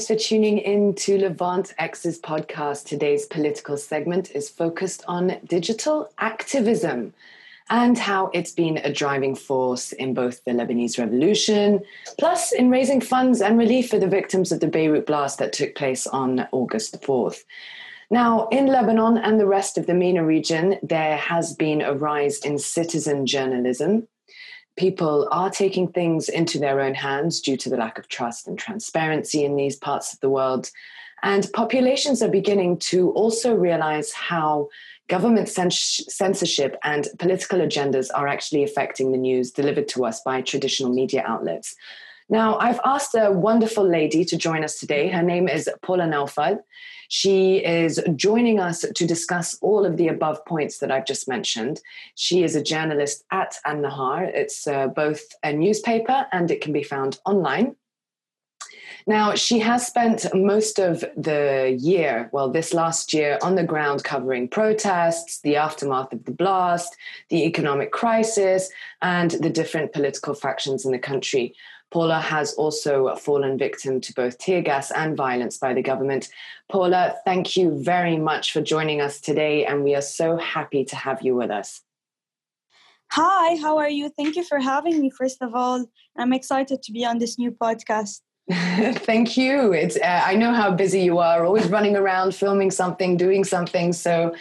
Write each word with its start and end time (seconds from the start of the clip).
Thanks 0.00 0.22
for 0.22 0.28
tuning 0.28 0.56
in 0.56 0.94
to 0.94 1.18
Levant 1.18 1.74
X's 1.76 2.18
podcast. 2.18 2.86
Today's 2.86 3.26
political 3.26 3.76
segment 3.76 4.30
is 4.30 4.48
focused 4.48 5.04
on 5.06 5.36
digital 5.44 6.10
activism 6.16 7.12
and 7.68 7.98
how 7.98 8.30
it's 8.32 8.52
been 8.52 8.78
a 8.78 8.90
driving 8.90 9.34
force 9.34 9.92
in 9.92 10.14
both 10.14 10.42
the 10.44 10.52
Lebanese 10.52 10.98
revolution, 10.98 11.82
plus 12.18 12.50
in 12.50 12.70
raising 12.70 13.02
funds 13.02 13.42
and 13.42 13.58
relief 13.58 13.90
for 13.90 13.98
the 13.98 14.08
victims 14.08 14.52
of 14.52 14.60
the 14.60 14.68
Beirut 14.68 15.04
blast 15.04 15.38
that 15.38 15.52
took 15.52 15.74
place 15.74 16.06
on 16.06 16.48
August 16.50 16.98
4th. 17.02 17.44
Now, 18.10 18.48
in 18.48 18.68
Lebanon 18.68 19.18
and 19.18 19.38
the 19.38 19.44
rest 19.44 19.76
of 19.76 19.84
the 19.84 19.92
MENA 19.92 20.24
region, 20.24 20.78
there 20.82 21.18
has 21.18 21.54
been 21.54 21.82
a 21.82 21.92
rise 21.92 22.38
in 22.38 22.58
citizen 22.58 23.26
journalism 23.26 24.08
people 24.80 25.28
are 25.30 25.50
taking 25.50 25.86
things 25.86 26.30
into 26.30 26.58
their 26.58 26.80
own 26.80 26.94
hands 26.94 27.42
due 27.42 27.54
to 27.54 27.68
the 27.68 27.76
lack 27.76 27.98
of 27.98 28.08
trust 28.08 28.48
and 28.48 28.58
transparency 28.58 29.44
in 29.44 29.54
these 29.54 29.76
parts 29.76 30.14
of 30.14 30.20
the 30.20 30.30
world. 30.30 30.70
And 31.22 31.46
populations 31.52 32.22
are 32.22 32.30
beginning 32.30 32.78
to 32.90 33.10
also 33.10 33.54
realize 33.54 34.10
how 34.12 34.70
government 35.08 35.50
censorship 35.50 36.78
and 36.82 37.06
political 37.18 37.58
agendas 37.58 38.08
are 38.14 38.26
actually 38.26 38.64
affecting 38.64 39.12
the 39.12 39.18
news 39.18 39.50
delivered 39.50 39.86
to 39.88 40.06
us 40.06 40.22
by 40.22 40.40
traditional 40.40 40.90
media 40.90 41.24
outlets. 41.26 41.76
Now, 42.30 42.58
I've 42.58 42.78
asked 42.84 43.16
a 43.16 43.32
wonderful 43.32 43.82
lady 43.84 44.24
to 44.26 44.36
join 44.36 44.62
us 44.62 44.78
today. 44.78 45.08
Her 45.08 45.22
name 45.22 45.48
is 45.48 45.68
Paula 45.82 46.04
Naufal. 46.04 46.60
She 47.08 47.56
is 47.56 48.00
joining 48.14 48.60
us 48.60 48.82
to 48.82 49.04
discuss 49.04 49.58
all 49.60 49.84
of 49.84 49.96
the 49.96 50.06
above 50.06 50.44
points 50.46 50.78
that 50.78 50.92
I've 50.92 51.06
just 51.06 51.26
mentioned. 51.26 51.80
She 52.14 52.44
is 52.44 52.54
a 52.54 52.62
journalist 52.62 53.24
at 53.32 53.56
An 53.64 53.82
Nahar. 53.82 54.28
It's 54.32 54.68
uh, 54.68 54.86
both 54.86 55.20
a 55.42 55.52
newspaper 55.52 56.24
and 56.30 56.52
it 56.52 56.60
can 56.60 56.72
be 56.72 56.84
found 56.84 57.18
online. 57.26 57.74
Now, 59.08 59.34
she 59.34 59.58
has 59.58 59.84
spent 59.84 60.26
most 60.32 60.78
of 60.78 61.00
the 61.16 61.76
year, 61.80 62.28
well, 62.32 62.48
this 62.48 62.72
last 62.72 63.12
year, 63.12 63.40
on 63.42 63.56
the 63.56 63.64
ground 63.64 64.04
covering 64.04 64.46
protests, 64.46 65.40
the 65.40 65.56
aftermath 65.56 66.12
of 66.12 66.24
the 66.26 66.30
blast, 66.30 66.96
the 67.28 67.44
economic 67.44 67.90
crisis, 67.90 68.70
and 69.02 69.32
the 69.32 69.50
different 69.50 69.92
political 69.92 70.34
factions 70.34 70.84
in 70.84 70.92
the 70.92 70.98
country. 70.98 71.56
Paula 71.90 72.20
has 72.20 72.54
also 72.54 73.14
fallen 73.16 73.58
victim 73.58 74.00
to 74.00 74.12
both 74.14 74.38
tear 74.38 74.62
gas 74.62 74.90
and 74.92 75.16
violence 75.16 75.58
by 75.58 75.74
the 75.74 75.82
government. 75.82 76.28
Paula, 76.70 77.16
thank 77.24 77.56
you 77.56 77.82
very 77.82 78.16
much 78.16 78.52
for 78.52 78.60
joining 78.60 79.00
us 79.00 79.20
today, 79.20 79.66
and 79.66 79.82
we 79.82 79.94
are 79.94 80.02
so 80.02 80.36
happy 80.36 80.84
to 80.84 80.96
have 80.96 81.22
you 81.22 81.34
with 81.34 81.50
us. 81.50 81.80
Hi, 83.12 83.56
how 83.56 83.78
are 83.78 83.88
you? 83.88 84.08
Thank 84.16 84.36
you 84.36 84.44
for 84.44 84.60
having 84.60 85.00
me, 85.00 85.10
first 85.10 85.42
of 85.42 85.56
all. 85.56 85.84
I'm 86.16 86.32
excited 86.32 86.80
to 86.84 86.92
be 86.92 87.04
on 87.04 87.18
this 87.18 87.38
new 87.38 87.50
podcast. 87.50 88.20
Thank 89.06 89.36
you. 89.36 89.72
It's 89.72 89.96
uh, 89.96 90.22
I 90.24 90.34
know 90.34 90.52
how 90.52 90.72
busy 90.72 91.02
you 91.02 91.18
are, 91.18 91.44
always 91.44 91.68
running 91.68 91.94
around, 91.94 92.34
filming 92.34 92.72
something, 92.72 93.16
doing 93.16 93.44
something. 93.44 93.92
So 93.92 94.34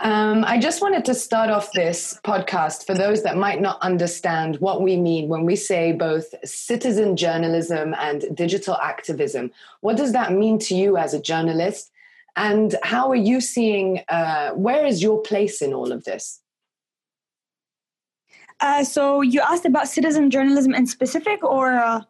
um, 0.00 0.44
I 0.44 0.58
just 0.58 0.82
wanted 0.82 1.04
to 1.04 1.14
start 1.14 1.48
off 1.48 1.70
this 1.72 2.18
podcast 2.24 2.86
for 2.86 2.94
those 2.94 3.22
that 3.22 3.36
might 3.36 3.60
not 3.60 3.80
understand 3.80 4.56
what 4.56 4.82
we 4.82 4.96
mean 4.96 5.28
when 5.28 5.44
we 5.44 5.54
say 5.54 5.92
both 5.92 6.34
citizen 6.44 7.16
journalism 7.16 7.94
and 8.00 8.24
digital 8.34 8.76
activism. 8.78 9.52
What 9.80 9.96
does 9.96 10.12
that 10.12 10.32
mean 10.32 10.58
to 10.60 10.74
you 10.74 10.96
as 10.96 11.14
a 11.14 11.22
journalist? 11.22 11.92
And 12.34 12.74
how 12.82 13.10
are 13.10 13.22
you 13.30 13.40
seeing, 13.40 14.00
uh, 14.08 14.50
where 14.52 14.84
is 14.84 15.02
your 15.02 15.22
place 15.22 15.62
in 15.62 15.72
all 15.72 15.92
of 15.92 16.02
this? 16.02 16.40
Uh, 18.58 18.82
so 18.82 19.20
you 19.20 19.40
asked 19.40 19.66
about 19.66 19.86
citizen 19.86 20.30
journalism 20.30 20.74
in 20.74 20.86
specific 20.86 21.44
or? 21.44 22.04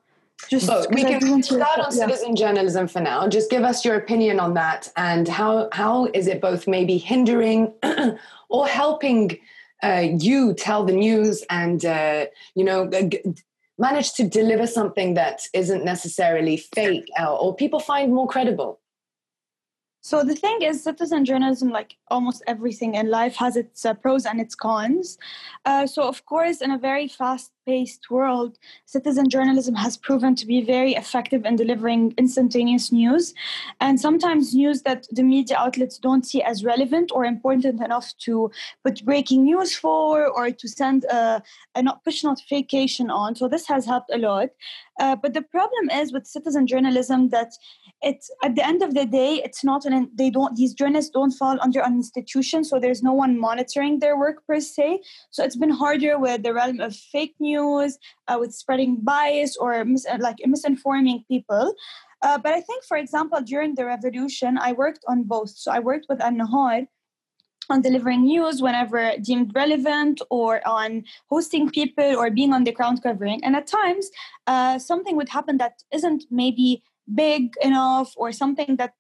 Just 0.49 0.67
Both. 0.67 0.91
we 0.91 1.03
can 1.03 1.43
start 1.43 1.79
on 1.79 1.97
yeah. 1.97 2.07
citizen 2.07 2.37
journalism 2.37 2.89
for 2.89 3.01
now. 3.01 3.29
Just 3.29 3.51
give 3.51 3.63
us 3.63 3.85
your 3.85 3.97
opinion 3.97 4.41
on 4.41 4.55
that 4.55 4.91
and 4.97 5.27
how 5.29 5.69
how 5.73 6.07
is 6.15 6.27
it 6.27 6.41
both 6.41 6.67
maybe 6.67 6.99
hindering 6.99 7.73
or 8.49 8.67
helping 8.67 9.39
uh, 9.83 10.07
you 10.19 10.55
tell 10.55 10.85
the 10.85 10.93
news 10.93 11.45
and 11.49 11.85
uh, 11.85 12.27
you 12.55 12.65
know 12.65 12.91
manage 13.79 14.13
to 14.15 14.29
deliver 14.29 14.67
something 14.67 15.15
that 15.15 15.47
isn't 15.55 15.85
necessarily 15.85 16.57
fake 16.57 17.09
uh, 17.19 17.35
or 17.35 17.55
people 17.55 17.81
find 17.81 18.13
more 18.13 18.29
credible. 18.29 18.79
So 20.05 20.25
the 20.25 20.35
thing 20.35 20.63
is, 20.63 20.83
citizen 20.83 21.25
journalism, 21.25 21.71
like 21.71 21.95
almost 22.09 22.43
everything 22.49 22.97
in 22.97 23.09
life, 23.09 23.37
has 23.37 23.57
its 23.57 23.87
uh, 23.87 23.95
pros 23.95 24.27
and 24.27 24.41
its 24.41 24.57
cons. 24.57 25.17
Uh, 25.65 25.87
so 25.87 26.03
of 26.03 26.27
course, 26.27 26.61
in 26.61 26.73
a 26.73 26.79
very 26.79 27.07
fast 27.07 27.53
paced 27.65 28.11
world, 28.11 28.59
citizen 28.85 29.29
journalism 29.29 29.77
has 29.77 29.97
proven 29.97 30.35
to 30.35 30.45
be 30.45 30.61
very 30.61 30.95
effective 30.95 31.45
in 31.45 31.55
delivering 31.55 32.13
instantaneous 32.19 32.91
news, 32.91 33.33
and 33.81 34.01
sometimes 34.01 34.53
news 34.53 34.83
that 34.83 35.07
the 35.13 35.23
media 35.23 35.57
outlets 35.57 35.99
don't 35.99 36.27
see 36.27 36.43
as 36.43 36.65
relevant 36.65 37.13
or 37.15 37.25
important 37.25 37.81
enough 37.81 38.13
to 38.19 38.51
put 38.85 39.05
breaking 39.05 39.45
news 39.45 39.73
for 39.73 40.27
or 40.27 40.51
to 40.51 40.69
send 40.69 41.05
a, 41.05 41.41
a 41.77 41.83
push 42.05 42.25
notification 42.25 43.09
on. 43.09 43.37
So 43.37 43.47
this 43.47 43.69
has 43.69 43.87
helped 43.87 44.11
a 44.13 44.19
lot. 44.19 44.49
Uh, 44.99 45.17
but 45.17 45.33
the 45.33 45.43
problem 45.43 45.91
is 45.91 46.13
with 46.13 46.27
citizen 46.27 46.67
journalism 46.67 47.31
that 47.31 47.53
it's 48.03 48.31
at 48.43 48.57
the 48.57 48.67
end 48.67 48.83
of 48.83 48.95
the 48.95 49.07
day, 49.07 49.41
it's 49.45 49.63
not 49.65 49.85
an 49.85 50.11
they 50.15 50.31
don't 50.31 50.57
these 50.57 50.75
journalists 50.75 51.11
don't 51.11 51.33
fall 51.33 51.57
under 51.61 51.81
an 51.81 51.95
institution, 51.95 52.65
so 52.65 52.79
there's 52.79 53.03
no 53.03 53.13
one 53.13 53.39
monitoring 53.39 54.01
their 54.01 54.19
work 54.19 54.47
per 54.47 54.61
se. 54.61 55.01
So 55.31 55.45
it's 55.45 55.57
been 55.57 55.71
harder 55.71 56.19
with 56.19 56.43
the 56.43 56.55
realm 56.55 56.81
of 56.81 56.95
fake 56.95 57.35
news 57.39 57.99
uh, 58.29 58.37
with 58.41 58.53
spreading 58.55 59.01
bias 59.03 59.57
or 59.57 59.85
mis- 59.85 60.07
uh, 60.07 60.19
like 60.21 60.37
misinforming 60.47 61.27
people. 61.29 61.75
Uh, 62.23 62.39
but 62.39 62.53
I 62.53 62.61
think, 62.61 62.85
for 62.85 62.97
example, 62.97 63.41
during 63.41 63.75
the 63.75 63.85
revolution, 63.85 64.57
I 64.59 64.73
worked 64.73 65.05
on 65.09 65.25
both. 65.25 65.51
So 65.51 65.73
I 65.73 65.81
worked 65.81 66.07
with 66.09 66.23
An 66.23 66.39
Nahar 66.39 66.87
on 67.71 67.81
delivering 67.81 68.23
news 68.23 68.61
whenever 68.61 69.13
deemed 69.23 69.53
relevant 69.55 70.21
or 70.31 70.67
on 70.67 71.05
hosting 71.31 71.71
people 71.71 72.17
or 72.17 72.31
being 72.31 72.53
on 72.53 72.65
the 72.65 72.73
ground 72.73 73.03
covering. 73.03 73.43
And 73.45 73.57
at 73.57 73.67
times, 73.67 74.11
uh, 74.47 74.79
something 74.79 75.17
would 75.17 75.29
happen 75.29 75.59
that 75.59 75.83
isn't 75.93 76.25
maybe 76.31 76.83
big 77.13 77.53
enough 77.63 78.13
or 78.17 78.33
something 78.33 78.77
that 78.77 78.93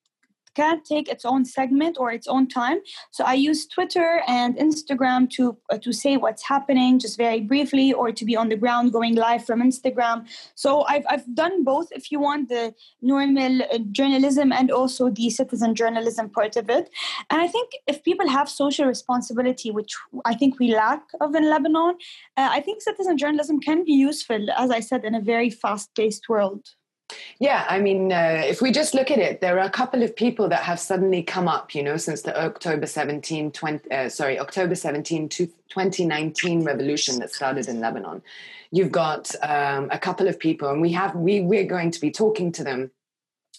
can 0.55 0.83
take 0.83 1.09
its 1.09 1.25
own 1.25 1.45
segment 1.45 1.97
or 1.99 2.13
its 2.13 2.27
own 2.27 2.49
time. 2.49 2.79
So 3.11 3.25
I 3.25 3.35
use 3.35 3.67
Twitter 3.67 4.23
and 4.27 4.57
Instagram 4.57 5.31
to 5.31 5.57
uh, 5.71 5.79
to 5.79 5.93
say 5.93 6.17
what's 6.17 6.43
happening 6.47 6.99
just 6.99 7.17
very 7.17 7.41
briefly, 7.41 7.93
or 7.93 8.13
to 8.13 8.25
be 8.25 8.37
on 8.37 8.49
the 8.49 8.57
ground 8.57 8.93
going 8.93 9.15
live 9.15 9.45
from 9.45 9.63
Instagram. 9.63 10.29
So 10.55 10.83
I've 10.83 11.05
I've 11.09 11.35
done 11.35 11.65
both. 11.65 11.89
If 11.93 12.11
you 12.13 12.21
want 12.21 12.49
the 12.49 12.75
normal 13.01 13.63
uh, 13.63 13.79
journalism 13.93 14.53
and 14.53 14.71
also 14.71 15.11
the 15.11 15.31
citizen 15.31 15.75
journalism 15.75 16.29
part 16.29 16.57
of 16.57 16.69
it, 16.69 16.91
and 17.31 17.41
I 17.41 17.49
think 17.49 17.73
if 17.87 18.03
people 18.05 18.29
have 18.29 18.49
social 18.49 18.87
responsibility, 18.87 19.71
which 19.71 19.95
I 20.25 20.35
think 20.35 20.59
we 20.59 20.75
lack 20.75 21.03
of 21.21 21.35
in 21.35 21.49
Lebanon, 21.49 21.95
uh, 22.37 22.49
I 22.51 22.61
think 22.61 22.83
citizen 22.83 23.17
journalism 23.17 23.61
can 23.61 23.85
be 23.85 23.93
useful, 23.93 24.51
as 24.57 24.71
I 24.71 24.81
said, 24.81 25.05
in 25.05 25.15
a 25.15 25.21
very 25.21 25.51
fast 25.51 25.95
paced 25.95 26.29
world. 26.29 26.67
Yeah, 27.39 27.67
I 27.69 27.81
mean, 27.81 28.13
uh, 28.13 28.43
if 28.45 28.63
we 28.63 28.71
just 28.71 28.95
look 28.95 29.11
at 29.11 29.19
it, 29.19 29.41
there 29.41 29.59
are 29.59 29.67
a 29.67 29.71
couple 29.71 30.03
of 30.03 30.15
people 30.15 30.49
that 30.49 30.63
have 30.63 30.79
suddenly 30.79 31.23
come 31.23 31.49
up, 31.49 31.75
you 31.75 31.83
know, 31.83 31.97
since 31.97 32.23
the 32.23 32.41
October 32.41 32.87
17, 32.87 33.51
20, 33.51 33.91
uh, 33.91 34.09
sorry, 34.09 34.39
October 34.39 34.75
17, 34.75 35.29
2019 35.29 36.65
revolution 36.65 37.19
that 37.19 37.33
started 37.33 37.69
in 37.69 37.81
Lebanon. 37.81 38.23
You've 38.71 38.93
got 38.93 39.35
um, 39.43 39.89
a 39.91 39.99
couple 39.99 40.29
of 40.29 40.39
people, 40.39 40.71
and 40.71 40.81
we 40.81 40.93
have 40.93 41.15
we 41.15 41.41
we're 41.41 41.67
going 41.67 41.91
to 41.91 42.01
be 42.01 42.11
talking 42.11 42.53
to 42.53 42.65
them. 42.65 42.91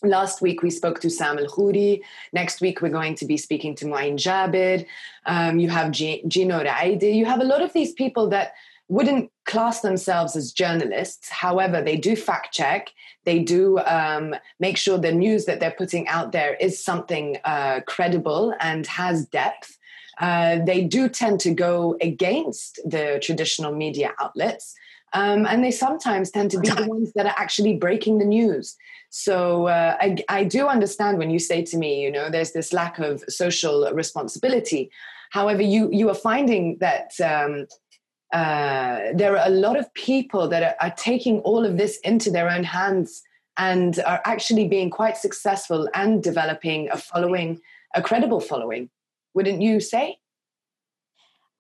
Last 0.02 0.42
week 0.42 0.64
we 0.64 0.70
spoke 0.70 1.00
to 1.02 1.10
Sam 1.10 1.38
Al 1.38 1.46
Khouri. 1.46 2.02
Next 2.34 2.62
week 2.62 2.82
we're 2.82 2.90
going 2.90 3.16
to 3.16 3.26
be 3.26 3.38
speaking 3.38 3.76
to 3.76 3.86
Mouin 3.86 4.18
Jaber. 4.18 4.86
Um, 5.26 5.60
you 5.60 5.70
have 5.70 5.92
G- 5.92 6.24
Gino 6.28 6.64
Raidy. 6.64 7.16
You 7.16 7.26
have 7.26 7.42
a 7.42 7.46
lot 7.46 7.62
of 7.62 7.74
these 7.74 7.94
people 7.94 8.28
that 8.30 8.54
wouldn't 8.88 9.32
class 9.46 9.82
themselves 9.82 10.36
as 10.36 10.52
journalists. 10.52 11.30
However, 11.30 11.82
they 11.82 11.98
do 11.98 12.16
fact 12.16 12.54
check. 12.54 12.92
They 13.26 13.40
do 13.40 13.80
um, 13.80 14.36
make 14.60 14.78
sure 14.78 14.98
the 14.98 15.12
news 15.12 15.46
that 15.46 15.60
they're 15.60 15.72
putting 15.72 16.08
out 16.08 16.32
there 16.32 16.56
is 16.56 16.84
something 16.84 17.38
uh, 17.44 17.82
credible 17.88 18.54
and 18.60 18.86
has 18.88 19.26
depth. 19.28 19.78
Uh, 20.20 20.60
they 20.64 20.84
do 20.84 21.10
tend 21.10 21.40
to 21.40 21.54
go 21.54 21.98
against 22.02 22.80
the 22.86 23.20
traditional 23.22 23.74
media 23.74 24.14
outlets. 24.20 24.76
Um, 25.14 25.46
and 25.46 25.64
they 25.64 25.72
sometimes 25.72 26.32
tend 26.32 26.52
to 26.52 26.60
be 26.60 26.70
the 26.70 26.88
ones 26.88 27.12
that 27.16 27.26
are 27.26 27.36
actually 27.38 27.76
breaking 27.76 28.18
the 28.18 28.26
news. 28.26 28.76
So 29.10 29.68
uh, 29.68 29.96
I, 30.00 30.18
I 30.28 30.44
do 30.44 30.68
understand 30.68 31.20
when 31.20 31.30
you 31.30 31.40
say 31.40 31.64
to 31.66 31.78
me, 31.78 32.02
you 32.02 32.12
know, 32.12 32.30
there's 32.30 32.52
this 32.52 32.74
lack 32.74 32.98
of 33.00 33.24
social 33.30 33.92
responsibility. 33.94 34.90
However, 35.30 35.62
you 35.62 35.90
you 35.92 36.10
are 36.10 36.16
finding 36.16 36.78
that 36.80 37.12
um, 37.20 37.68
uh, 38.34 39.14
there 39.14 39.38
are 39.38 39.48
a 39.48 39.52
lot 39.52 39.78
of 39.78 39.94
people 39.94 40.48
that 40.48 40.64
are, 40.64 40.76
are, 40.82 40.96
taking 40.96 41.40
all 41.42 41.64
of 41.64 41.78
this 41.78 42.00
into 42.00 42.32
their 42.32 42.50
own 42.50 42.64
hands 42.64 43.22
and 43.58 44.00
are 44.08 44.22
actually 44.26 44.68
being 44.68 44.90
quite 44.90 45.18
successful 45.18 45.88
and 45.94 46.24
developing 46.24 46.90
a 46.90 46.98
following, 46.98 47.60
a 47.94 48.02
credible 48.02 48.40
following. 48.40 48.90
Wouldn't 49.36 49.62
you 49.62 49.80
say? 49.80 50.18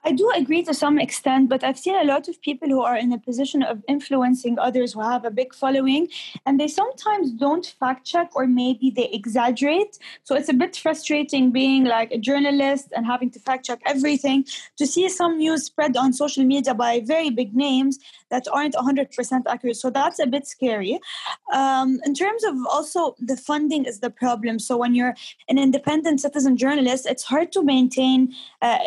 I 0.05 0.11
do 0.11 0.29
agree 0.35 0.63
to 0.63 0.73
some 0.73 0.99
extent, 0.99 1.47
but 1.47 1.63
I've 1.63 1.79
seen 1.79 1.95
a 1.95 2.03
lot 2.03 2.27
of 2.27 2.41
people 2.41 2.67
who 2.67 2.81
are 2.81 2.97
in 2.97 3.13
a 3.13 3.17
position 3.17 3.63
of 3.63 3.81
influencing 3.87 4.59
others 4.59 4.93
who 4.93 5.01
have 5.01 5.23
a 5.23 5.31
big 5.31 5.53
following, 5.55 6.09
and 6.45 6.59
they 6.59 6.67
sometimes 6.67 7.31
don't 7.31 7.65
fact 7.65 8.05
check 8.05 8.35
or 8.35 8.45
maybe 8.45 8.89
they 8.89 9.07
exaggerate. 9.09 9.97
So 10.23 10.35
it's 10.35 10.49
a 10.49 10.53
bit 10.53 10.75
frustrating 10.75 11.51
being 11.51 11.85
like 11.85 12.11
a 12.11 12.17
journalist 12.17 12.91
and 12.93 13.05
having 13.05 13.31
to 13.31 13.39
fact 13.39 13.65
check 13.65 13.79
everything 13.85 14.45
to 14.77 14.85
see 14.85 15.07
some 15.07 15.37
news 15.37 15.63
spread 15.63 15.95
on 15.95 16.11
social 16.11 16.43
media 16.43 16.73
by 16.73 17.01
very 17.05 17.29
big 17.29 17.55
names 17.55 17.99
that 18.33 18.47
aren't 18.51 18.73
100% 18.73 19.43
accurate. 19.47 19.77
So 19.77 19.89
that's 19.91 20.19
a 20.19 20.25
bit 20.25 20.47
scary. 20.47 20.99
Um, 21.53 21.99
in 22.03 22.13
terms 22.15 22.43
of 22.43 22.55
also 22.75 23.15
the 23.19 23.37
funding 23.37 23.85
is 23.85 23.99
the 23.99 24.09
problem. 24.09 24.57
So 24.57 24.75
when 24.75 24.95
you're 24.95 25.15
an 25.49 25.57
independent 25.59 26.19
citizen 26.21 26.57
journalist, 26.57 27.05
it's 27.05 27.23
hard 27.23 27.51
to 27.51 27.61
maintain 27.63 28.33
uh, 28.61 28.79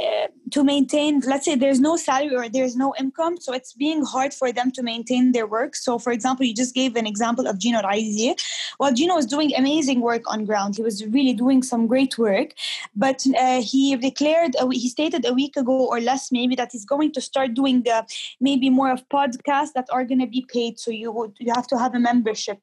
to 0.51 0.65
maintain 0.65 1.21
let's 1.21 1.45
say 1.45 1.55
there's 1.55 1.81
no 1.81 1.97
salary 1.97 2.37
or 2.37 2.49
there's 2.49 2.77
no 2.77 2.95
income 2.99 3.37
so 3.45 3.53
it's 3.53 3.73
being 3.73 4.05
hard 4.05 4.33
for 4.33 4.53
them 4.53 4.71
to 4.71 4.83
maintain 4.83 5.33
their 5.33 5.47
work 5.47 5.75
so 5.75 5.99
for 5.99 6.13
example 6.13 6.47
you 6.47 6.55
just 6.55 6.75
gave 6.75 6.97
an 6.97 7.07
example 7.07 7.47
of 7.47 7.59
gino 7.59 7.81
Raidy. 7.83 8.35
well 8.79 8.93
gino 8.93 9.15
was 9.15 9.27
doing 9.27 9.51
amazing 9.57 10.01
work 10.01 10.23
on 10.27 10.45
ground 10.45 10.77
he 10.77 10.83
was 10.83 11.05
really 11.07 11.35
doing 11.35 11.63
some 11.63 11.87
great 11.87 12.17
work 12.19 12.51
but 12.95 13.25
uh, 13.39 13.61
he 13.61 13.97
declared 13.97 14.55
he 14.73 14.89
stated 14.89 15.27
a 15.27 15.33
week 15.33 15.57
ago 15.57 15.77
or 15.93 16.01
less 16.01 16.31
maybe 16.31 16.55
that 16.55 16.71
he's 16.73 16.85
going 16.85 17.13
to 17.13 17.21
start 17.21 17.55
doing 17.55 17.83
the 17.83 17.99
maybe 18.41 18.71
more 18.71 18.91
of 18.91 19.07
podcasts 19.37 19.73
that 19.75 19.87
are 19.93 20.05
going 20.05 20.21
to 20.21 20.27
be 20.27 20.47
paid 20.53 20.79
so 20.79 20.91
you 20.91 21.13
would 21.13 21.37
you 21.39 21.53
have 21.55 21.67
to 21.69 21.79
have 21.79 21.95
a 21.95 22.01
membership 22.01 22.59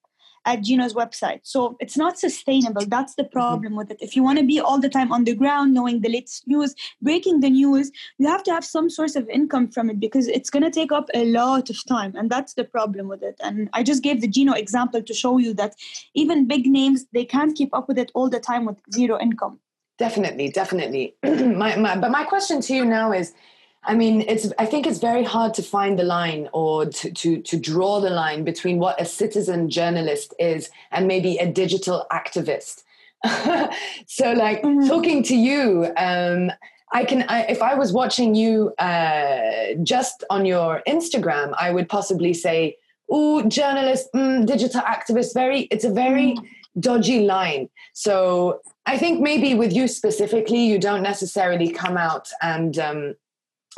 at 0.46 0.62
Gino's 0.62 0.94
website. 0.94 1.40
So 1.44 1.78
it's 1.80 1.98
not 1.98 2.20
sustainable. 2.20 2.86
That's 2.86 3.16
the 3.16 3.24
problem 3.24 3.76
with 3.76 3.92
it. 3.92 3.98
If 4.02 4.16
you 4.16 4.24
want 4.24 4.40
to 4.40 4.46
be 4.46 4.60
all 4.60 4.80
the 4.80 4.90
time 4.90 5.12
on 5.12 5.24
the 5.24 5.36
ground, 5.36 5.74
knowing 5.74 6.02
the 6.02 6.10
latest 6.10 6.48
news, 6.48 6.76
breaking 7.02 7.40
the 7.40 7.50
news, 7.50 7.92
you 8.18 8.28
have 8.28 8.44
to 8.44 8.52
have 8.52 8.66
some 8.66 8.90
source 8.90 9.16
of 9.16 9.30
income 9.30 9.70
from 9.70 9.90
it 9.90 10.00
because 10.00 10.28
it's 10.28 10.50
going 10.50 10.64
to 10.64 10.70
take 10.70 10.92
up 10.92 11.10
a 11.14 11.26
lot 11.26 11.70
of 11.70 11.78
time. 11.86 12.14
And 12.16 12.30
that's 12.30 12.56
the 12.56 12.66
problem 12.66 13.08
with 13.08 13.24
it. 13.24 13.36
And 13.42 13.70
I 13.74 13.84
just 13.84 14.04
gave 14.04 14.20
the 14.20 14.28
Gino 14.28 14.54
example 14.54 15.02
to 15.02 15.14
show 15.14 15.38
you 15.38 15.54
that 15.54 15.76
even 16.14 16.48
big 16.48 16.66
names, 16.66 17.06
they 17.14 17.24
can't 17.26 17.56
keep 17.56 17.74
up 17.74 17.88
with 17.88 17.98
it 17.98 18.12
all 18.14 18.30
the 18.30 18.40
time 18.40 18.66
with 18.66 18.78
zero 18.94 19.18
income. 19.22 19.60
Definitely, 19.98 20.50
definitely. 20.50 21.16
my, 21.24 21.78
my, 21.78 21.96
but 21.96 22.12
my 22.12 22.24
question 22.26 22.60
to 22.62 22.76
you 22.76 22.84
now 22.84 23.14
is, 23.14 23.34
I 23.86 23.96
mean, 23.96 24.22
it's. 24.22 24.52
I 24.58 24.66
think 24.66 24.88
it's 24.88 25.00
very 25.00 25.24
hard 25.24 25.54
to 25.56 25.62
find 25.62 26.00
the 26.00 26.04
line 26.04 26.50
or 26.54 26.86
to, 26.86 27.12
to 27.12 27.42
to 27.42 27.58
draw 27.60 28.00
the 28.00 28.10
line 28.10 28.44
between 28.44 28.80
what 28.80 29.00
a 29.02 29.06
citizen 29.06 29.70
journalist 29.70 30.34
is 30.40 30.70
and 30.92 31.08
maybe 31.08 31.38
a 31.38 31.52
digital 31.52 32.06
activist. 32.12 32.84
so, 34.08 34.32
like 34.34 34.62
mm-hmm. 34.62 34.88
talking 34.88 35.24
to 35.24 35.36
you, 35.36 35.92
um, 35.98 36.52
I 36.94 37.04
can. 37.04 37.24
I, 37.24 37.42
if 37.44 37.62
I 37.62 37.76
was 37.76 37.92
watching 37.92 38.36
you 38.36 38.74
uh, 38.80 39.74
just 39.84 40.24
on 40.30 40.46
your 40.46 40.82
Instagram, 40.88 41.54
I 41.60 41.72
would 41.72 41.90
possibly 41.90 42.34
say, 42.34 42.78
"Oh, 43.10 43.48
journalist, 43.50 44.08
mm, 44.16 44.46
digital 44.46 44.82
activist." 44.82 45.34
Very. 45.34 45.62
It's 45.72 45.84
a 45.84 45.92
very 45.92 46.36
mm. 46.36 46.48
dodgy 46.80 47.26
line. 47.26 47.70
So 47.94 48.62
I 48.86 48.98
think 48.98 49.22
maybe 49.22 49.56
with 49.56 49.74
you 49.74 49.88
specifically, 49.88 50.66
you 50.66 50.80
don't 50.80 51.04
necessarily 51.04 51.70
come 51.70 51.98
out 51.98 52.30
and 52.42 52.78
um, 52.80 53.16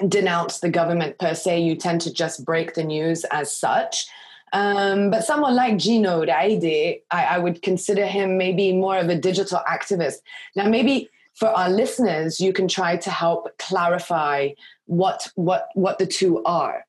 denounce 0.07 0.59
the 0.59 0.69
government 0.69 1.17
per 1.17 1.33
se. 1.33 1.59
You 1.59 1.75
tend 1.75 2.01
to 2.01 2.13
just 2.13 2.45
break 2.45 2.73
the 2.73 2.83
news 2.83 3.23
as 3.25 3.55
such. 3.55 4.07
Um, 4.53 5.09
but 5.09 5.23
someone 5.23 5.55
like 5.55 5.77
Gino 5.77 6.25
Raidy, 6.25 7.01
I, 7.11 7.25
I 7.25 7.37
would 7.39 7.61
consider 7.61 8.05
him 8.05 8.37
maybe 8.37 8.71
more 8.71 8.97
of 8.97 9.09
a 9.09 9.15
digital 9.15 9.59
activist. 9.69 10.17
Now, 10.55 10.67
maybe 10.69 11.09
for 11.33 11.49
our 11.49 11.69
listeners, 11.69 12.39
you 12.39 12.53
can 12.53 12.67
try 12.67 12.95
to 12.97 13.09
help 13.09 13.57
clarify 13.57 14.49
what 14.85 15.27
what 15.35 15.69
what 15.73 15.99
the 15.99 16.05
two 16.05 16.41
are. 16.43 16.85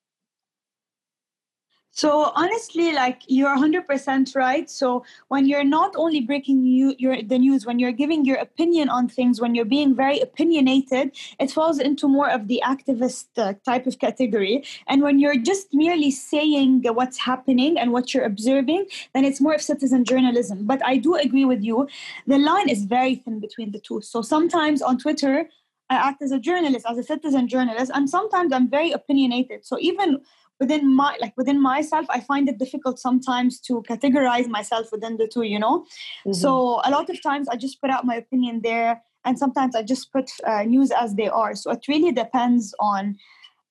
So 1.97 2.31
honestly, 2.35 2.93
like 2.93 3.23
you're 3.27 3.57
100% 3.57 4.37
right. 4.37 4.69
So 4.69 5.03
when 5.29 5.47
you're 5.47 5.65
not 5.65 5.95
only 5.97 6.21
breaking 6.21 6.63
you, 6.63 6.95
your, 6.99 7.23
the 7.23 7.39
news, 7.39 7.65
when 7.65 7.79
you're 7.79 7.91
giving 7.91 8.27
your 8.27 8.37
opinion 8.37 8.91
on 8.91 9.09
things, 9.09 9.41
when 9.41 9.55
you're 9.55 9.65
being 9.65 9.97
very 9.97 10.21
opinionated, 10.21 11.17
it 11.41 11.51
falls 11.51 11.79
into 11.79 12.07
more 12.07 12.29
of 12.29 12.49
the 12.49 12.63
activist 12.67 13.29
uh, 13.39 13.55
type 13.65 13.87
of 13.87 13.99
category. 13.99 14.63
And 14.89 15.01
when 15.01 15.19
you're 15.19 15.39
just 15.39 15.73
merely 15.73 16.11
saying 16.11 16.83
what's 16.85 17.17
happening 17.17 17.79
and 17.79 17.93
what 17.93 18.13
you're 18.13 18.27
observing, 18.27 18.89
then 19.15 19.25
it's 19.25 19.41
more 19.41 19.55
of 19.55 19.63
citizen 19.63 20.05
journalism. 20.05 20.67
But 20.67 20.85
I 20.85 20.99
do 20.99 21.15
agree 21.15 21.47
with 21.47 21.65
you. 21.65 21.89
The 22.27 22.37
line 22.37 22.69
is 22.69 22.85
very 22.85 23.15
thin 23.15 23.41
between 23.41 23.71
the 23.71 23.81
two. 23.81 24.03
So 24.03 24.21
sometimes 24.21 24.83
on 24.83 24.99
Twitter, 24.99 25.49
I 25.89 25.95
act 25.95 26.21
as 26.21 26.33
a 26.33 26.39
journalist, 26.39 26.85
as 26.89 26.99
a 26.99 27.03
citizen 27.03 27.49
journalist, 27.49 27.93
and 27.95 28.11
sometimes 28.11 28.53
I'm 28.53 28.69
very 28.69 28.91
opinionated. 28.91 29.65
So 29.65 29.79
even 29.81 30.21
within 30.61 30.95
my 30.95 31.17
like 31.21 31.35
within 31.37 31.61
myself 31.61 32.07
i 32.11 32.21
find 32.21 32.49
it 32.49 32.59
difficult 32.59 32.99
sometimes 32.99 33.61
to 33.61 33.83
categorize 33.89 34.49
myself 34.49 34.87
within 34.91 35.17
the 35.17 35.29
two 35.29 35.43
you 35.43 35.59
know? 35.59 35.81
Mm-hmm. 35.81 36.33
so 36.33 36.81
a 36.85 36.91
lot 36.91 37.11
of 37.11 37.23
times 37.23 37.49
i 37.49 37.57
just 37.57 37.81
put 37.81 37.91
out 37.91 38.05
my 38.05 38.17
opinion 38.17 38.61
there 38.63 39.03
and 39.27 39.39
sometimes 39.39 39.77
i 39.77 39.83
just 39.83 40.13
put 40.13 40.31
uh, 40.47 40.63
news 40.63 40.91
as 40.93 41.15
they 41.17 41.29
are. 41.29 41.55
So 41.55 41.73
it 41.73 41.85
really 41.89 42.13
depends 42.13 42.75
on 42.81 43.17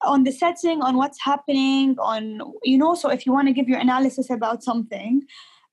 on 0.01 0.23
the 0.23 0.31
setting 0.31 0.81
on 0.81 0.97
what's 0.97 1.19
happening 1.23 1.95
on 1.97 2.41
you 2.63 2.77
know 2.77 2.93
so 2.93 3.09
if 3.09 3.25
you 3.25 3.31
want 3.31 3.47
to 3.47 3.53
give 3.53 3.67
your 3.67 3.79
analysis 3.79 4.29
about 4.29 4.61
something 4.61 5.21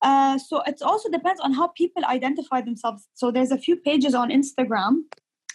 uh, 0.01 0.39
so 0.39 0.63
it 0.63 0.81
also 0.83 1.09
depends 1.09 1.41
on 1.41 1.53
how 1.53 1.69
people 1.69 2.05
identify 2.05 2.61
themselves. 2.61 3.09
So 3.15 3.31
there's 3.31 3.53
a 3.53 3.59
few 3.59 3.77
pages 3.77 4.15
on 4.15 4.31
instagram 4.31 5.03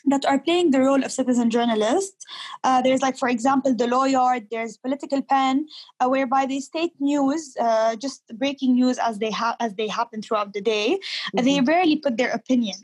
that 0.05 0.25
are 0.25 0.39
playing 0.39 0.71
the 0.71 0.79
role 0.79 1.03
of 1.03 1.11
citizen 1.11 1.49
journalists. 1.49 2.25
Uh, 2.63 2.81
there's 2.81 3.01
like, 3.01 3.17
for 3.17 3.29
example, 3.29 3.73
the 3.73 3.87
lawyer. 3.87 4.39
There's 4.51 4.77
political 4.77 5.21
pen, 5.21 5.67
uh, 5.99 6.07
whereby 6.07 6.45
they 6.45 6.59
state 6.59 6.93
news, 6.99 7.55
uh, 7.59 7.95
just 7.95 8.23
breaking 8.37 8.75
news 8.75 8.97
as 8.97 9.19
they 9.19 9.31
have 9.31 9.55
as 9.59 9.73
they 9.75 9.87
happen 9.87 10.21
throughout 10.21 10.53
the 10.53 10.61
day. 10.61 10.99
Mm-hmm. 11.35 11.45
They 11.45 11.61
rarely 11.61 11.97
put 11.97 12.17
their 12.17 12.31
opinion, 12.31 12.77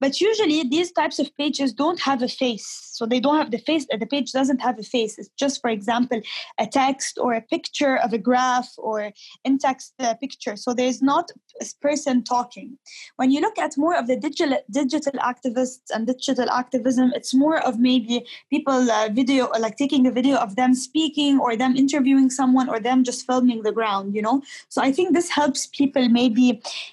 but 0.00 0.20
usually 0.20 0.62
these 0.62 0.92
types 0.92 1.18
of 1.18 1.34
pages 1.36 1.72
don't 1.72 2.00
have 2.00 2.22
a 2.22 2.28
face. 2.28 2.88
So 2.92 3.06
they 3.06 3.20
don't 3.20 3.36
have 3.36 3.50
the 3.50 3.58
face. 3.58 3.86
The 3.90 4.06
page 4.06 4.32
doesn't 4.32 4.60
have 4.60 4.78
a 4.78 4.82
face. 4.82 5.18
It's 5.18 5.30
just, 5.38 5.60
for 5.60 5.70
example, 5.70 6.20
a 6.58 6.66
text 6.66 7.18
or 7.20 7.34
a 7.34 7.40
picture 7.40 7.96
of 7.96 8.12
a 8.12 8.18
graph 8.18 8.70
or 8.76 9.12
in 9.44 9.58
text 9.58 9.94
uh, 10.00 10.14
picture. 10.14 10.56
So 10.56 10.74
there's 10.74 11.00
not 11.00 11.30
a 11.60 11.66
person 11.80 12.24
talking. 12.24 12.76
When 13.16 13.30
you 13.30 13.40
look 13.40 13.58
at 13.58 13.76
more 13.76 13.96
of 13.96 14.06
the 14.06 14.16
digital 14.16 14.58
digital 14.70 15.12
activists 15.20 15.90
and 15.94 16.06
digital 16.06 16.46
activism. 16.68 17.12
It's 17.14 17.32
more 17.34 17.58
of 17.66 17.78
maybe 17.78 18.24
people 18.50 18.90
uh, 18.90 19.08
video 19.10 19.48
like 19.58 19.76
taking 19.76 20.06
a 20.06 20.10
video 20.10 20.36
of 20.36 20.56
them 20.56 20.74
speaking 20.74 21.38
or 21.40 21.56
them 21.56 21.76
interviewing 21.76 22.28
someone 22.30 22.68
or 22.68 22.78
them 22.78 23.04
just 23.04 23.26
filming 23.26 23.62
the 23.62 23.72
ground 23.72 24.14
you 24.14 24.22
know? 24.22 24.42
So 24.68 24.82
i 24.82 24.90
think 24.92 25.14
this 25.14 25.30
helps 25.30 25.66
people 25.66 26.08
maybe 26.08 26.46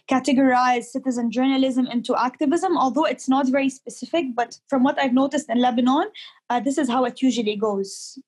categorize 0.09 0.85
citizen 0.95 1.31
journalism 1.31 1.88
into 1.88 2.15
activism 2.29 2.77
although 2.77 3.05
it's 3.05 3.27
not 3.35 3.47
very 3.57 3.69
specific 3.69 4.25
but 4.35 4.57
from 4.69 4.83
what 4.83 5.00
i've 5.00 5.13
noticed 5.13 5.50
in 5.50 5.61
lebanon 5.61 6.07
uh, 6.50 6.59
this 6.59 6.77
is 6.77 6.88
how 6.89 7.05
it 7.05 7.21
usually 7.21 7.55
goes 7.55 8.19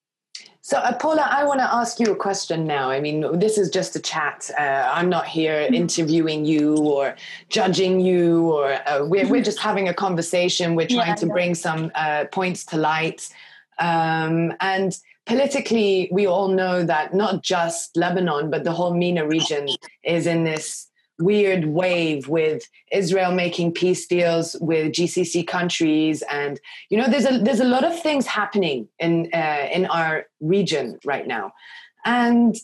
so, 0.67 0.79
uh, 0.79 0.93
Paula, 0.97 1.25
I 1.31 1.45
want 1.45 1.61
to 1.61 1.73
ask 1.73 1.97
you 1.97 2.11
a 2.11 2.15
question 2.17 2.67
now. 2.67 2.89
I 2.89 2.99
mean, 2.99 3.39
this 3.39 3.57
is 3.57 3.69
just 3.69 3.95
a 3.95 4.01
chat. 4.01 4.51
Uh, 4.59 4.91
I'm 4.93 5.07
not 5.07 5.25
here 5.25 5.63
mm-hmm. 5.63 5.73
interviewing 5.73 6.43
you 6.43 6.75
or 6.75 7.15
judging 7.47 8.01
you, 8.01 8.51
or 8.51 8.73
uh, 8.73 9.05
we're, 9.05 9.25
we're 9.29 9.41
just 9.41 9.59
having 9.59 9.87
a 9.87 9.93
conversation. 9.93 10.75
We're 10.75 10.87
trying 10.87 11.07
yeah, 11.07 11.15
to 11.15 11.27
bring 11.27 11.55
some 11.55 11.89
uh, 11.95 12.25
points 12.33 12.65
to 12.65 12.75
light. 12.75 13.29
Um, 13.79 14.51
and 14.59 14.93
politically, 15.25 16.09
we 16.11 16.27
all 16.27 16.49
know 16.49 16.83
that 16.83 17.13
not 17.13 17.43
just 17.43 17.95
Lebanon, 17.95 18.49
but 18.49 18.65
the 18.65 18.73
whole 18.73 18.93
MENA 18.93 19.25
region 19.25 19.69
is 20.03 20.27
in 20.27 20.43
this 20.43 20.89
weird 21.19 21.65
wave 21.65 22.27
with 22.27 22.69
Israel 22.91 23.31
making 23.31 23.73
peace 23.73 24.05
deals 24.07 24.55
with 24.59 24.93
GCC 24.93 25.47
countries, 25.47 26.23
and 26.29 26.59
you 26.89 26.97
know, 26.97 27.07
there's 27.07 27.25
a 27.25 27.39
there's 27.39 27.59
a 27.59 27.65
lot 27.65 27.83
of 27.83 27.99
things 28.01 28.25
happening 28.25 28.87
in 28.99 29.29
uh, 29.33 29.67
in 29.71 29.85
our 29.87 30.25
region 30.39 30.99
right 31.05 31.27
now, 31.27 31.53
and 32.05 32.55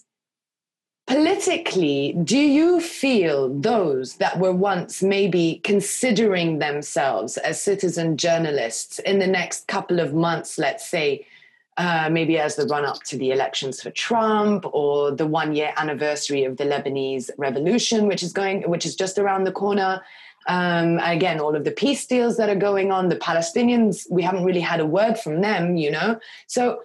politically, 1.06 2.14
do 2.24 2.38
you 2.38 2.80
feel 2.80 3.54
those 3.60 4.16
that 4.16 4.40
were 4.40 4.54
once 4.54 5.04
maybe 5.04 5.60
considering 5.64 6.60
themselves 6.60 7.38
as 7.38 7.62
citizen 7.62 8.18
journalists 8.18 9.00
in 9.00 9.20
the 9.20 9.28
next 9.28 9.68
couple 9.68 10.00
of 10.00 10.14
months, 10.14 10.58
let's 10.58 10.88
say? 10.88 11.26
Uh, 11.78 12.10
maybe 12.12 12.38
as 12.38 12.56
the 12.56 12.66
run 12.66 12.86
up 12.86 13.02
to 13.04 13.18
the 13.18 13.32
elections 13.32 13.82
for 13.82 13.90
Trump 13.92 14.66
or 14.74 15.12
the 15.12 15.26
one 15.26 15.56
year 15.56 15.74
anniversary 15.78 16.44
of 16.44 16.58
the 16.58 16.64
Lebanese 16.64 17.30
revolution, 17.38 18.08
which 18.08 18.22
is 18.22 18.32
going, 18.32 18.62
which 18.70 18.86
is 18.86 18.96
just 18.96 19.18
around 19.18 19.44
the 19.44 19.52
corner. 19.52 20.02
Um, 20.48 21.00
again, 21.00 21.40
all 21.40 21.56
of 21.56 21.64
the 21.64 21.72
peace 21.72 22.06
deals 22.06 22.38
that 22.38 22.50
are 22.50 22.56
going 22.56 22.92
on, 22.92 23.10
the 23.10 23.16
Palestinians, 23.16 24.06
we 24.12 24.22
haven't 24.22 24.44
really 24.44 24.60
had 24.60 24.80
a 24.80 24.86
word 24.86 25.18
from 25.18 25.42
them, 25.42 25.78
you 25.78 25.90
know. 25.90 26.20
So, 26.48 26.82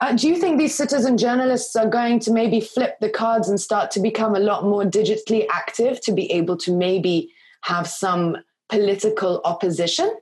uh, 0.00 0.14
do 0.14 0.28
you 0.28 0.36
think 0.36 0.58
these 0.58 0.74
citizen 0.74 1.16
journalists 1.16 1.76
are 1.76 1.88
going 1.88 2.18
to 2.20 2.32
maybe 2.32 2.60
flip 2.60 2.98
the 3.00 3.08
cards 3.10 3.48
and 3.48 3.60
start 3.60 3.90
to 3.92 4.00
become 4.00 4.34
a 4.34 4.40
lot 4.40 4.64
more 4.64 4.82
digitally 4.82 5.46
active 5.50 6.00
to 6.00 6.12
be 6.12 6.30
able 6.32 6.56
to 6.56 6.72
maybe 6.72 7.32
have 7.62 7.86
some 7.86 8.36
political 8.68 9.40
opposition? 9.44 10.12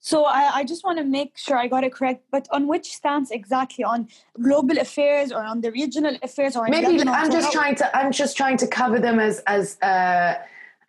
So 0.00 0.24
I, 0.24 0.50
I 0.56 0.64
just 0.64 0.84
want 0.84 0.98
to 0.98 1.04
make 1.04 1.36
sure 1.36 1.56
I 1.56 1.66
got 1.66 1.84
it 1.84 1.92
correct. 1.92 2.22
But 2.30 2.46
on 2.50 2.66
which 2.66 2.94
stance 2.94 3.30
exactly? 3.30 3.84
On 3.84 4.08
global 4.40 4.78
affairs 4.78 5.32
or 5.32 5.42
on 5.44 5.60
the 5.60 5.72
regional 5.72 6.16
affairs 6.22 6.56
or 6.56 6.66
maybe 6.68 7.00
I'm 7.02 7.30
just 7.30 7.52
trying 7.52 7.74
to 7.76 7.96
I'm 7.96 8.12
just 8.12 8.36
trying 8.36 8.56
to 8.58 8.66
cover 8.66 8.98
them 8.98 9.18
as 9.18 9.42
as 9.46 9.80
uh, 9.82 10.34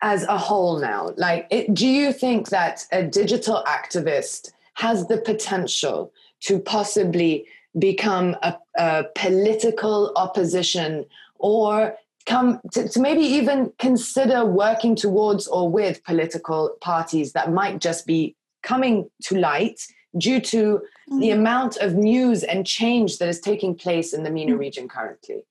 as 0.02 0.24
a 0.24 0.38
whole 0.38 0.78
now. 0.78 1.12
Like, 1.16 1.46
it, 1.50 1.74
do 1.74 1.86
you 1.86 2.12
think 2.12 2.48
that 2.48 2.86
a 2.92 3.02
digital 3.02 3.62
activist 3.66 4.52
has 4.74 5.06
the 5.08 5.18
potential 5.18 6.12
to 6.40 6.58
possibly 6.58 7.44
become 7.78 8.36
a, 8.42 8.56
a 8.76 9.04
political 9.14 10.12
opposition 10.16 11.04
or 11.38 11.96
come 12.26 12.60
to, 12.72 12.88
to, 12.88 13.00
maybe 13.00 13.22
even 13.22 13.72
consider 13.78 14.44
working 14.44 14.94
towards 14.94 15.46
or 15.46 15.70
with 15.70 16.02
political 16.04 16.76
parties 16.80 17.32
that 17.32 17.52
might 17.52 17.80
just 17.80 18.06
be 18.06 18.34
coming 18.62 19.10
to 19.24 19.36
light 19.36 19.80
due 20.18 20.40
to 20.40 20.58
mm-hmm. 20.58 21.20
the 21.20 21.30
amount 21.30 21.76
of 21.76 21.94
news 21.94 22.42
and 22.42 22.66
change 22.66 23.18
that 23.18 23.28
is 23.28 23.40
taking 23.40 23.74
place 23.74 24.12
in 24.12 24.22
the 24.22 24.30
MENA 24.30 24.52
mm-hmm. 24.52 24.60
region 24.60 24.88
currently? 24.88 25.42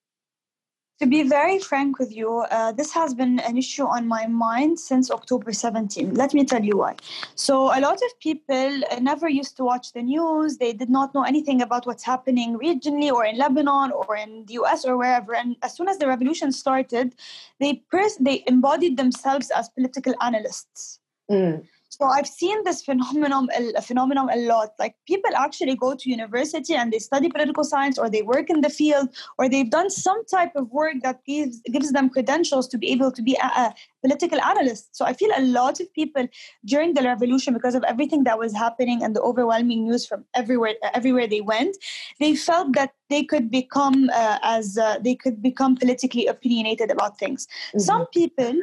To 0.99 1.05
be 1.05 1.23
very 1.23 1.59
frank 1.59 1.97
with 1.97 2.13
you, 2.13 2.39
uh, 2.51 2.73
this 2.73 2.93
has 2.93 3.13
been 3.13 3.39
an 3.39 3.57
issue 3.57 3.85
on 3.85 4.05
my 4.05 4.27
mind 4.27 4.77
since 4.81 5.09
October 5.09 5.53
17. 5.53 6.13
Let 6.13 6.33
me 6.33 6.43
tell 6.43 6.61
you 6.61 6.75
why. 6.75 6.97
So, 7.35 7.67
a 7.67 7.79
lot 7.79 7.93
of 7.93 8.19
people 8.19 8.81
uh, 8.91 8.99
never 8.99 9.29
used 9.29 9.55
to 9.57 9.63
watch 9.63 9.93
the 9.93 10.01
news. 10.01 10.57
They 10.57 10.73
did 10.73 10.89
not 10.89 11.15
know 11.15 11.23
anything 11.23 11.61
about 11.61 11.87
what's 11.87 12.03
happening 12.03 12.59
regionally 12.59 13.09
or 13.09 13.23
in 13.23 13.37
Lebanon 13.37 13.93
or 13.93 14.17
in 14.17 14.43
the 14.47 14.55
US 14.55 14.83
or 14.83 14.97
wherever. 14.97 15.33
And 15.33 15.55
as 15.63 15.73
soon 15.73 15.87
as 15.87 15.99
the 15.99 16.07
revolution 16.07 16.51
started, 16.51 17.15
they, 17.61 17.75
pers- 17.89 18.17
they 18.17 18.43
embodied 18.45 18.97
themselves 18.97 19.51
as 19.51 19.69
political 19.69 20.13
analysts. 20.19 20.99
Mm. 21.31 21.65
So 21.89 22.05
I've 22.05 22.27
seen 22.27 22.63
this 22.63 22.84
phenomenon, 22.84 23.50
a 23.75 23.81
phenomenon 23.81 24.29
a 24.31 24.38
lot. 24.38 24.69
Like 24.77 24.96
people 25.08 25.31
actually 25.36 25.75
go 25.75 25.96
to 25.96 26.10
university 26.10 26.75
and 26.75 26.93
they 26.93 27.00
study 27.00 27.29
political 27.29 27.63
science, 27.63 27.98
or 27.98 28.10
they 28.10 28.22
work 28.22 28.50
in 28.50 28.62
the 28.62 28.69
field, 28.69 29.10
or 29.38 29.50
they've 29.50 29.69
done 29.69 29.89
some 29.89 30.24
type 30.25 30.51
of 30.55 30.69
work 30.72 30.98
that 31.03 31.25
gives 31.25 31.62
gives 31.72 31.91
them 31.91 32.10
credentials 32.10 32.67
to 32.69 32.77
be 32.77 32.91
able 32.91 33.12
to 33.12 33.22
be 33.22 33.36
a, 33.41 33.46
a 33.46 33.74
political 34.03 34.39
analyst. 34.39 34.96
So 34.96 35.03
I 35.03 35.13
feel 35.13 35.31
a 35.36 35.41
lot 35.41 35.79
of 35.79 35.91
people 35.93 36.27
during 36.63 36.93
the 36.93 37.01
revolution, 37.01 37.53
because 37.53 37.75
of 37.75 37.84
everything 37.84 38.24
that 38.25 38.38
was 38.38 38.53
happening 38.53 39.03
and 39.03 39.15
the 39.15 39.22
overwhelming 39.22 39.86
news 39.86 40.05
from 40.05 40.25
everywhere, 40.36 40.75
everywhere 40.93 41.27
they 41.27 41.41
went, 41.41 41.75
they 42.19 42.36
felt 42.36 42.74
that 42.75 42.91
they 43.10 43.24
could 43.24 43.50
become 43.50 44.10
uh, 44.13 44.38
as 44.43 44.77
uh, 44.77 45.00
they 45.03 45.15
could 45.15 45.41
become 45.41 45.75
politically 45.75 46.27
opinionated 46.27 46.91
about 46.91 47.17
things. 47.17 47.48
Mm-hmm. 47.48 47.79
Some 47.79 48.05
people 48.13 48.53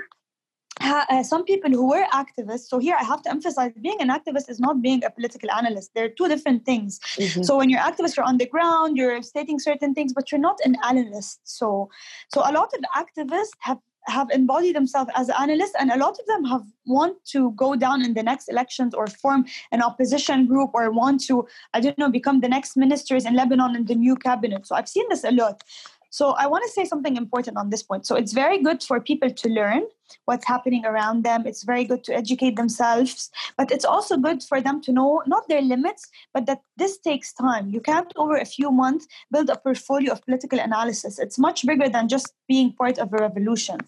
uh, 0.80 1.22
some 1.22 1.44
people 1.44 1.70
who 1.70 1.88
were 1.88 2.04
activists 2.12 2.68
so 2.68 2.78
here 2.78 2.96
i 3.00 3.04
have 3.04 3.22
to 3.22 3.30
emphasize 3.30 3.72
being 3.80 4.00
an 4.00 4.08
activist 4.08 4.48
is 4.48 4.60
not 4.60 4.82
being 4.82 5.02
a 5.04 5.10
political 5.10 5.50
analyst. 5.50 5.90
They're 5.94 6.08
two 6.08 6.28
different 6.28 6.64
things. 6.64 6.98
Mm-hmm. 6.98 7.42
so 7.42 7.56
when 7.56 7.70
you're 7.70 7.80
activist 7.80 8.16
you're 8.16 8.26
on 8.26 8.38
the 8.38 8.46
ground 8.46 8.96
you're 8.96 9.22
stating 9.22 9.58
certain 9.58 9.94
things 9.94 10.12
but 10.12 10.30
you're 10.30 10.40
not 10.40 10.58
an 10.64 10.76
analyst. 10.84 11.40
So 11.44 11.90
so 12.32 12.40
a 12.40 12.52
lot 12.52 12.72
of 12.74 12.80
activists 12.94 13.52
have 13.60 13.78
have 14.08 14.30
embodied 14.30 14.76
themselves 14.76 15.10
as 15.16 15.28
analysts 15.30 15.74
and 15.80 15.90
a 15.90 15.96
lot 15.96 16.16
of 16.18 16.26
them 16.26 16.44
have 16.44 16.62
want 16.86 17.16
to 17.24 17.50
go 17.52 17.74
down 17.74 18.04
in 18.04 18.14
the 18.14 18.22
next 18.22 18.48
elections 18.48 18.94
or 18.94 19.08
form 19.08 19.44
an 19.72 19.82
opposition 19.82 20.46
group 20.46 20.70
or 20.74 20.90
want 20.92 21.20
to 21.20 21.46
i 21.74 21.80
don't 21.80 21.98
know 21.98 22.08
become 22.08 22.40
the 22.40 22.48
next 22.48 22.76
ministers 22.76 23.24
in 23.24 23.34
lebanon 23.34 23.74
in 23.74 23.84
the 23.86 23.94
new 23.94 24.16
cabinet. 24.16 24.66
So 24.66 24.76
i've 24.76 24.88
seen 24.88 25.06
this 25.08 25.24
a 25.24 25.32
lot. 25.32 25.64
So 26.10 26.30
I 26.38 26.46
want 26.46 26.64
to 26.64 26.70
say 26.70 26.84
something 26.84 27.16
important 27.16 27.58
on 27.58 27.68
this 27.68 27.82
point. 27.82 28.06
So 28.06 28.16
it's 28.16 28.32
very 28.32 28.62
good 28.62 28.82
for 28.82 29.00
people 29.00 29.30
to 29.30 29.48
learn 29.48 29.82
what's 30.24 30.46
happening 30.46 30.84
around 30.84 31.24
them. 31.24 31.46
It's 31.46 31.62
very 31.62 31.84
good 31.84 32.04
to 32.04 32.14
educate 32.14 32.56
themselves, 32.56 33.30
but 33.56 33.70
it's 33.70 33.84
also 33.84 34.16
good 34.16 34.42
for 34.42 34.60
them 34.60 34.80
to 34.82 34.92
know 34.92 35.22
not 35.26 35.48
their 35.48 35.62
limits, 35.62 36.08
but 36.32 36.46
that 36.46 36.62
this 36.76 36.98
takes 36.98 37.32
time. 37.32 37.70
You 37.70 37.80
can't, 37.80 38.12
over 38.16 38.36
a 38.36 38.44
few 38.44 38.70
months, 38.70 39.06
build 39.32 39.50
a 39.50 39.56
portfolio 39.56 40.12
of 40.12 40.22
political 40.22 40.58
analysis. 40.58 41.18
It's 41.18 41.38
much 41.38 41.66
bigger 41.66 41.88
than 41.88 42.08
just 42.08 42.34
being 42.48 42.72
part 42.72 42.98
of 42.98 43.12
a 43.12 43.16
revolution. 43.16 43.78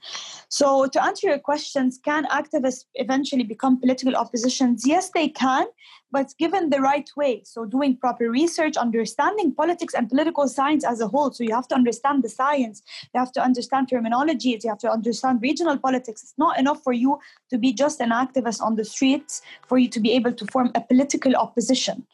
So, 0.49 0.87
to 0.87 1.03
answer 1.03 1.29
your 1.29 1.39
questions, 1.39 2.01
can 2.05 2.25
activists 2.27 2.85
eventually 2.95 3.45
become 3.45 3.81
political 3.81 4.17
oppositions? 4.17 4.85
Yes, 4.87 5.11
they 5.11 5.29
can, 5.29 5.67
but 6.11 6.35
given 6.39 6.71
the 6.71 6.81
right 6.81 7.09
way. 7.17 7.43
So, 7.45 7.65
doing 7.65 7.97
proper 7.97 8.31
research, 8.31 8.77
understanding 8.77 9.55
politics 9.55 9.95
and 9.95 10.09
political 10.09 10.49
science 10.49 10.85
as 10.85 11.01
a 11.01 11.09
whole. 11.09 11.31
So, 11.33 11.45
you 11.45 11.55
have 11.55 11.69
to 11.69 11.75
understand 11.75 12.23
the 12.23 12.29
science, 12.29 12.83
you 13.15 13.21
have 13.21 13.33
to 13.33 13.43
understand 13.43 13.89
terminologies, 13.89 14.65
you 14.65 14.71
have 14.71 14.79
to 14.79 14.91
understand 14.91 15.43
regional 15.43 15.79
politics. 15.79 16.23
It's 16.23 16.35
not 16.39 16.59
enough 16.59 16.83
for 16.83 16.93
you 16.93 17.19
to 17.51 17.59
be 17.59 17.73
just 17.73 18.01
an 18.01 18.11
activist 18.11 18.61
on 18.61 18.77
the 18.77 18.85
streets 18.85 19.43
for 19.67 19.79
you 19.79 19.89
to 19.89 20.01
be 20.01 20.13
able 20.13 20.33
to 20.33 20.47
form 20.47 20.71
a 20.75 20.81
political 20.81 21.35
opposition. 21.37 22.07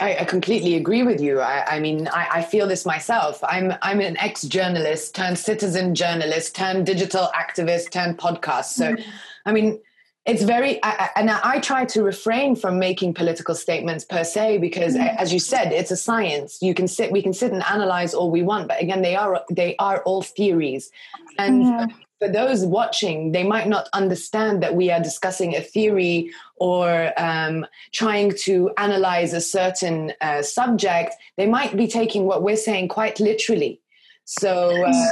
I, 0.00 0.16
I 0.18 0.24
completely 0.24 0.74
agree 0.74 1.02
with 1.02 1.20
you. 1.20 1.40
I, 1.40 1.76
I 1.76 1.80
mean, 1.80 2.08
I, 2.08 2.28
I, 2.34 2.42
feel 2.42 2.66
this 2.66 2.84
myself. 2.84 3.42
I'm 3.42 3.72
I'm 3.80 4.00
an 4.00 4.18
ex-journalist 4.18 5.14
turned 5.14 5.38
citizen 5.38 5.94
journalist 5.94 6.54
turned 6.54 6.84
digital 6.84 7.30
activist 7.34 7.92
turned 7.92 8.18
podcast. 8.18 8.66
So, 8.66 8.92
mm-hmm. 8.92 9.10
I 9.46 9.52
mean, 9.52 9.80
it's 10.26 10.42
very 10.42 10.82
I, 10.82 11.10
and 11.16 11.30
i 11.30 11.60
try 11.60 11.84
to 11.86 12.02
refrain 12.02 12.56
from 12.56 12.78
making 12.78 13.14
political 13.14 13.54
statements 13.54 14.04
per 14.04 14.24
se 14.24 14.58
because 14.58 14.94
mm-hmm. 14.94 15.16
as 15.18 15.32
you 15.32 15.38
said 15.38 15.72
it's 15.72 15.90
a 15.90 15.96
science. 15.96 16.58
You 16.60 16.74
can 16.74 16.88
sit 16.88 17.12
we 17.12 17.22
can 17.22 17.32
sit 17.32 17.52
and 17.52 17.62
analyze 17.64 18.12
all 18.14 18.30
we 18.30 18.42
want 18.42 18.68
but 18.68 18.80
again 18.82 19.02
they 19.02 19.16
are 19.16 19.44
they 19.50 19.76
are 19.78 20.02
all 20.02 20.22
theories. 20.22 20.90
And 21.38 21.64
mm-hmm. 21.64 21.98
for 22.18 22.28
those 22.28 22.64
watching 22.64 23.32
they 23.32 23.44
might 23.44 23.68
not 23.68 23.88
understand 23.92 24.62
that 24.62 24.74
we 24.74 24.90
are 24.90 25.00
discussing 25.00 25.54
a 25.54 25.60
theory 25.60 26.30
or 26.56 27.12
um, 27.16 27.66
trying 27.92 28.32
to 28.46 28.70
analyze 28.78 29.32
a 29.32 29.40
certain 29.40 30.12
uh, 30.20 30.42
subject. 30.42 31.14
They 31.36 31.46
might 31.46 31.76
be 31.76 31.86
taking 31.86 32.24
what 32.24 32.42
we're 32.42 32.56
saying 32.56 32.88
quite 32.88 33.20
literally. 33.20 33.80
So 34.24 34.84
uh, 34.84 35.10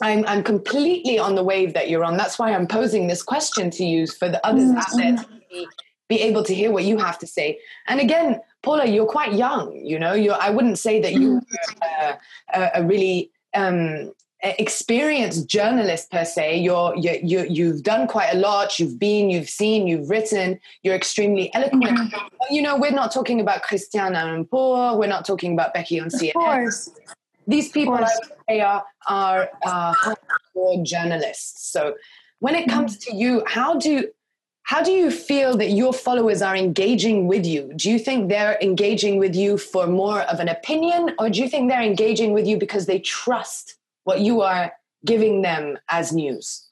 I'm, 0.00 0.24
I'm 0.26 0.42
completely 0.42 1.18
on 1.18 1.34
the 1.34 1.44
wave 1.44 1.74
that 1.74 1.88
you're 1.88 2.04
on. 2.04 2.16
That's 2.16 2.38
why 2.38 2.52
I'm 2.52 2.66
posing 2.66 3.06
this 3.06 3.22
question 3.22 3.70
to 3.70 3.84
you 3.84 4.06
for 4.06 4.28
the 4.28 4.44
others 4.46 4.64
mm-hmm. 4.64 4.78
out 4.78 4.96
there 4.96 5.16
to 5.16 5.26
be, 5.50 5.66
be, 6.08 6.20
able 6.20 6.42
to 6.44 6.54
hear 6.54 6.70
what 6.70 6.84
you 6.84 6.98
have 6.98 7.18
to 7.20 7.26
say. 7.26 7.58
And 7.86 8.00
again, 8.00 8.40
Paula, 8.62 8.86
you're 8.86 9.06
quite 9.06 9.34
young. 9.34 9.76
You 9.76 9.98
know, 9.98 10.14
you're, 10.14 10.40
I 10.40 10.50
wouldn't 10.50 10.78
say 10.78 11.00
that 11.00 11.12
you're 11.12 11.40
mm-hmm. 11.40 12.60
a, 12.60 12.70
a, 12.74 12.84
really 12.84 13.30
um, 13.54 14.12
experienced 14.42 15.48
journalist 15.48 16.10
per 16.10 16.24
se. 16.24 16.58
You're, 16.58 16.96
you 16.96 17.18
you 17.22 17.46
you've 17.48 17.82
done 17.82 18.06
quite 18.06 18.32
a 18.32 18.36
lot. 18.36 18.78
You've 18.78 18.98
been, 18.98 19.30
you've 19.30 19.48
seen, 19.48 19.86
you've 19.86 20.10
written. 20.10 20.58
You're 20.82 20.94
extremely 20.94 21.54
eloquent. 21.54 21.84
Mm-hmm. 21.84 22.54
You 22.54 22.62
know, 22.62 22.76
we're 22.76 22.90
not 22.90 23.12
talking 23.12 23.40
about 23.40 23.62
Christiane 23.62 24.14
and 24.14 24.46
Amanpour. 24.46 24.98
We're 24.98 25.06
not 25.06 25.26
talking 25.26 25.52
about 25.52 25.72
Becky 25.74 26.00
on 26.00 26.08
CNN. 26.08 26.28
Of 26.28 26.34
course 26.34 26.90
these 27.46 27.70
people 27.70 27.98
I 28.48 28.60
are, 28.60 28.84
are 29.06 29.50
uh, 29.64 30.14
journalists. 30.82 31.70
So 31.70 31.94
when 32.40 32.54
it 32.54 32.68
comes 32.68 32.98
to 32.98 33.14
you, 33.14 33.42
how 33.46 33.78
do 33.78 34.08
how 34.64 34.82
do 34.82 34.92
you 34.92 35.10
feel 35.10 35.58
that 35.58 35.72
your 35.72 35.92
followers 35.92 36.40
are 36.40 36.56
engaging 36.56 37.26
with 37.26 37.44
you? 37.44 37.70
Do 37.76 37.90
you 37.90 37.98
think 37.98 38.30
they're 38.30 38.56
engaging 38.62 39.18
with 39.18 39.36
you 39.36 39.58
for 39.58 39.86
more 39.86 40.22
of 40.22 40.40
an 40.40 40.48
opinion, 40.48 41.14
or 41.18 41.28
do 41.28 41.42
you 41.42 41.48
think 41.50 41.70
they're 41.70 41.82
engaging 41.82 42.32
with 42.32 42.46
you 42.46 42.56
because 42.56 42.86
they 42.86 42.98
trust 42.98 43.76
what 44.04 44.20
you 44.20 44.40
are 44.40 44.72
giving 45.04 45.42
them 45.42 45.78
as 45.90 46.12
news? 46.12 46.66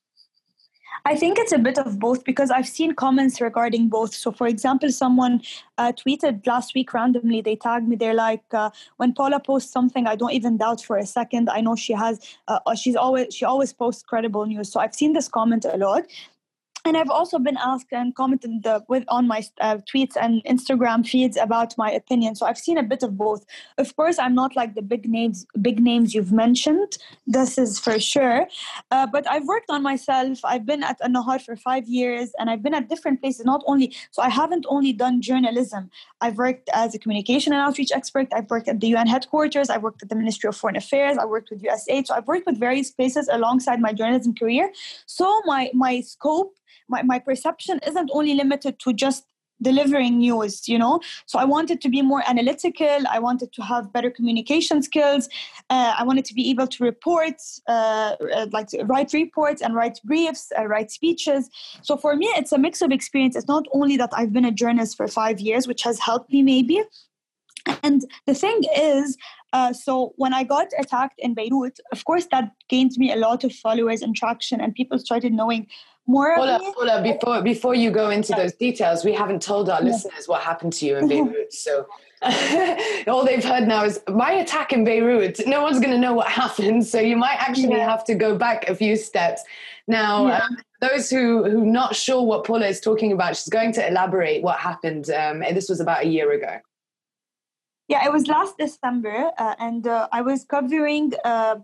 I 1.04 1.16
think 1.16 1.38
it's 1.38 1.52
a 1.52 1.58
bit 1.58 1.78
of 1.78 1.98
both 1.98 2.24
because 2.24 2.50
I've 2.50 2.68
seen 2.68 2.94
comments 2.94 3.40
regarding 3.40 3.88
both. 3.88 4.14
So, 4.14 4.30
for 4.30 4.46
example, 4.46 4.90
someone 4.92 5.42
uh, 5.78 5.92
tweeted 5.92 6.46
last 6.46 6.74
week 6.74 6.94
randomly, 6.94 7.40
they 7.40 7.56
tagged 7.56 7.88
me, 7.88 7.96
they're 7.96 8.14
like, 8.14 8.44
uh, 8.52 8.70
when 8.98 9.12
Paula 9.12 9.40
posts 9.40 9.72
something, 9.72 10.06
I 10.06 10.14
don't 10.14 10.32
even 10.32 10.56
doubt 10.58 10.80
for 10.80 10.96
a 10.96 11.06
second. 11.06 11.50
I 11.50 11.60
know 11.60 11.74
she 11.74 11.92
has, 11.92 12.20
uh, 12.46 12.74
she's 12.76 12.94
always, 12.94 13.34
she 13.34 13.44
always 13.44 13.72
posts 13.72 14.02
credible 14.02 14.46
news. 14.46 14.70
So 14.70 14.78
I've 14.78 14.94
seen 14.94 15.12
this 15.12 15.28
comment 15.28 15.64
a 15.64 15.76
lot 15.76 16.04
and 16.84 16.96
I've 16.96 17.10
also 17.10 17.38
been 17.38 17.56
asked 17.56 17.92
and 17.92 18.14
commented 18.14 18.62
the, 18.62 18.84
with 18.88 19.04
on 19.08 19.28
my 19.28 19.44
uh, 19.60 19.78
tweets 19.92 20.16
and 20.20 20.42
Instagram 20.44 21.06
feeds 21.06 21.36
about 21.36 21.76
my 21.78 21.90
opinion. 21.90 22.34
So 22.34 22.46
I've 22.46 22.58
seen 22.58 22.76
a 22.76 22.82
bit 22.82 23.02
of 23.02 23.16
both. 23.16 23.44
Of 23.78 23.94
course, 23.94 24.18
I'm 24.18 24.34
not 24.34 24.56
like 24.56 24.74
the 24.74 24.82
big 24.82 25.08
names, 25.08 25.46
big 25.60 25.80
names 25.80 26.14
you've 26.14 26.32
mentioned. 26.32 26.98
This 27.26 27.56
is 27.56 27.78
for 27.78 28.00
sure. 28.00 28.48
Uh, 28.90 29.06
but 29.06 29.30
I've 29.30 29.44
worked 29.44 29.70
on 29.70 29.82
myself. 29.82 30.40
I've 30.44 30.66
been 30.66 30.82
at 30.82 30.96
An-Nahar 31.00 31.40
for 31.40 31.56
five 31.56 31.86
years, 31.86 32.32
and 32.38 32.50
I've 32.50 32.62
been 32.62 32.74
at 32.74 32.88
different 32.88 33.20
places. 33.20 33.44
Not 33.44 33.62
only 33.66 33.94
so, 34.10 34.22
I 34.22 34.28
haven't 34.28 34.66
only 34.68 34.92
done 34.92 35.22
journalism. 35.22 35.90
I've 36.20 36.36
worked 36.36 36.68
as 36.74 36.94
a 36.94 36.98
communication 36.98 37.52
and 37.52 37.62
outreach 37.62 37.92
expert. 37.92 38.28
I've 38.34 38.50
worked 38.50 38.68
at 38.68 38.80
the 38.80 38.88
UN 38.88 39.06
headquarters. 39.06 39.70
I've 39.70 39.82
worked 39.82 40.02
at 40.02 40.08
the 40.08 40.16
Ministry 40.16 40.48
of 40.48 40.56
Foreign 40.56 40.76
Affairs. 40.76 41.16
I 41.16 41.26
worked 41.26 41.50
with 41.50 41.62
USAID. 41.62 42.06
So 42.08 42.14
I've 42.14 42.26
worked 42.26 42.46
with 42.46 42.58
various 42.58 42.90
places 42.90 43.28
alongside 43.30 43.80
my 43.80 43.92
journalism 43.92 44.34
career. 44.34 44.72
So 45.06 45.42
my 45.44 45.70
my 45.74 46.00
scope 46.00 46.56
my, 46.88 47.02
my 47.02 47.18
perception 47.18 47.80
isn't 47.86 48.10
only 48.12 48.34
limited 48.34 48.78
to 48.80 48.92
just 48.92 49.24
delivering 49.60 50.18
news 50.18 50.68
you 50.68 50.78
know? 50.78 51.00
So 51.26 51.38
i 51.38 51.44
wanted 51.44 51.80
to 51.82 51.88
be 51.88 52.02
more 52.02 52.22
analytical. 52.26 52.98
I 53.08 53.18
wanted 53.20 53.52
to 53.52 53.62
have 53.62 53.92
better 53.92 54.10
communication 54.10 54.82
skills. 54.82 55.28
Uh, 55.70 55.94
i 55.96 56.02
wanted 56.02 56.24
to 56.26 56.34
be 56.34 56.50
able 56.50 56.66
to 56.66 56.84
report 56.84 57.36
uh, 57.68 58.16
uh 58.36 58.46
like 58.52 58.68
write 58.84 59.12
reports 59.12 59.62
and 59.62 59.74
write 59.74 60.00
briefs 60.04 60.50
uh, 60.58 60.66
write 60.66 60.90
speeches. 60.90 61.48
So 61.82 61.96
for 61.96 62.16
me 62.16 62.26
it's 62.36 62.52
a 62.52 62.58
mix 62.58 62.82
of 62.82 62.90
experience. 62.90 63.36
It's 63.36 63.48
not 63.48 63.64
only 63.72 63.96
that 63.96 64.10
i've 64.18 64.32
been 64.32 64.44
a 64.44 64.56
journalist 64.62 64.96
for 64.96 65.06
five 65.06 65.38
years 65.40 65.66
which 65.68 65.82
has 65.82 65.98
helped 65.98 66.32
me 66.32 66.42
maybe. 66.42 66.82
And 67.82 68.04
the 68.26 68.34
thing 68.34 68.62
is, 68.76 69.16
uh, 69.52 69.72
so 69.72 70.14
when 70.16 70.32
I 70.34 70.42
got 70.44 70.68
attacked 70.78 71.18
in 71.18 71.34
Beirut, 71.34 71.78
of 71.92 72.04
course, 72.04 72.26
that 72.32 72.50
gained 72.68 72.92
me 72.96 73.12
a 73.12 73.16
lot 73.16 73.44
of 73.44 73.52
followers 73.52 74.02
and 74.02 74.16
traction, 74.16 74.60
and 74.60 74.74
people 74.74 74.98
started 74.98 75.32
knowing 75.32 75.66
more 76.06 76.34
Paula, 76.36 76.56
of. 76.56 76.74
Paula, 76.74 77.02
before 77.02 77.42
before 77.42 77.74
you 77.74 77.90
go 77.90 78.10
into 78.10 78.32
those 78.32 78.52
details, 78.54 79.04
we 79.04 79.12
haven't 79.12 79.42
told 79.42 79.68
our 79.68 79.80
listeners 79.80 80.26
what 80.26 80.42
happened 80.42 80.72
to 80.74 80.86
you 80.86 80.96
in 80.96 81.08
Beirut. 81.08 81.52
So 81.52 81.86
all 83.08 83.24
they've 83.24 83.44
heard 83.44 83.66
now 83.66 83.84
is 83.84 84.00
my 84.08 84.32
attack 84.32 84.72
in 84.72 84.84
Beirut. 84.84 85.40
No 85.46 85.62
one's 85.62 85.78
going 85.78 85.92
to 85.92 85.98
know 85.98 86.12
what 86.12 86.28
happened, 86.42 86.86
so 86.86 87.00
you 87.00 87.16
might 87.16 87.36
actually 87.38 87.76
yeah. 87.76 87.88
have 87.88 88.04
to 88.04 88.14
go 88.14 88.36
back 88.36 88.68
a 88.68 88.74
few 88.74 88.96
steps. 88.96 89.42
Now, 89.88 90.28
yeah. 90.28 90.38
um, 90.38 90.58
those 90.80 91.10
who 91.10 91.48
who 91.48 91.64
not 91.64 91.94
sure 91.94 92.22
what 92.22 92.44
Paula 92.44 92.66
is 92.66 92.80
talking 92.80 93.12
about, 93.12 93.36
she's 93.36 93.48
going 93.48 93.72
to 93.74 93.86
elaborate 93.86 94.42
what 94.42 94.58
happened. 94.58 95.10
Um, 95.10 95.40
this 95.40 95.68
was 95.68 95.80
about 95.80 96.04
a 96.04 96.08
year 96.08 96.32
ago. 96.32 96.58
Yeah, 97.88 98.04
it 98.04 98.12
was 98.12 98.26
last 98.26 98.56
December, 98.58 99.32
uh, 99.38 99.54
and 99.58 99.86
uh, 99.86 100.08
I 100.12 100.22
was 100.22 100.44
covering. 100.44 101.12
Uh, 101.24 101.56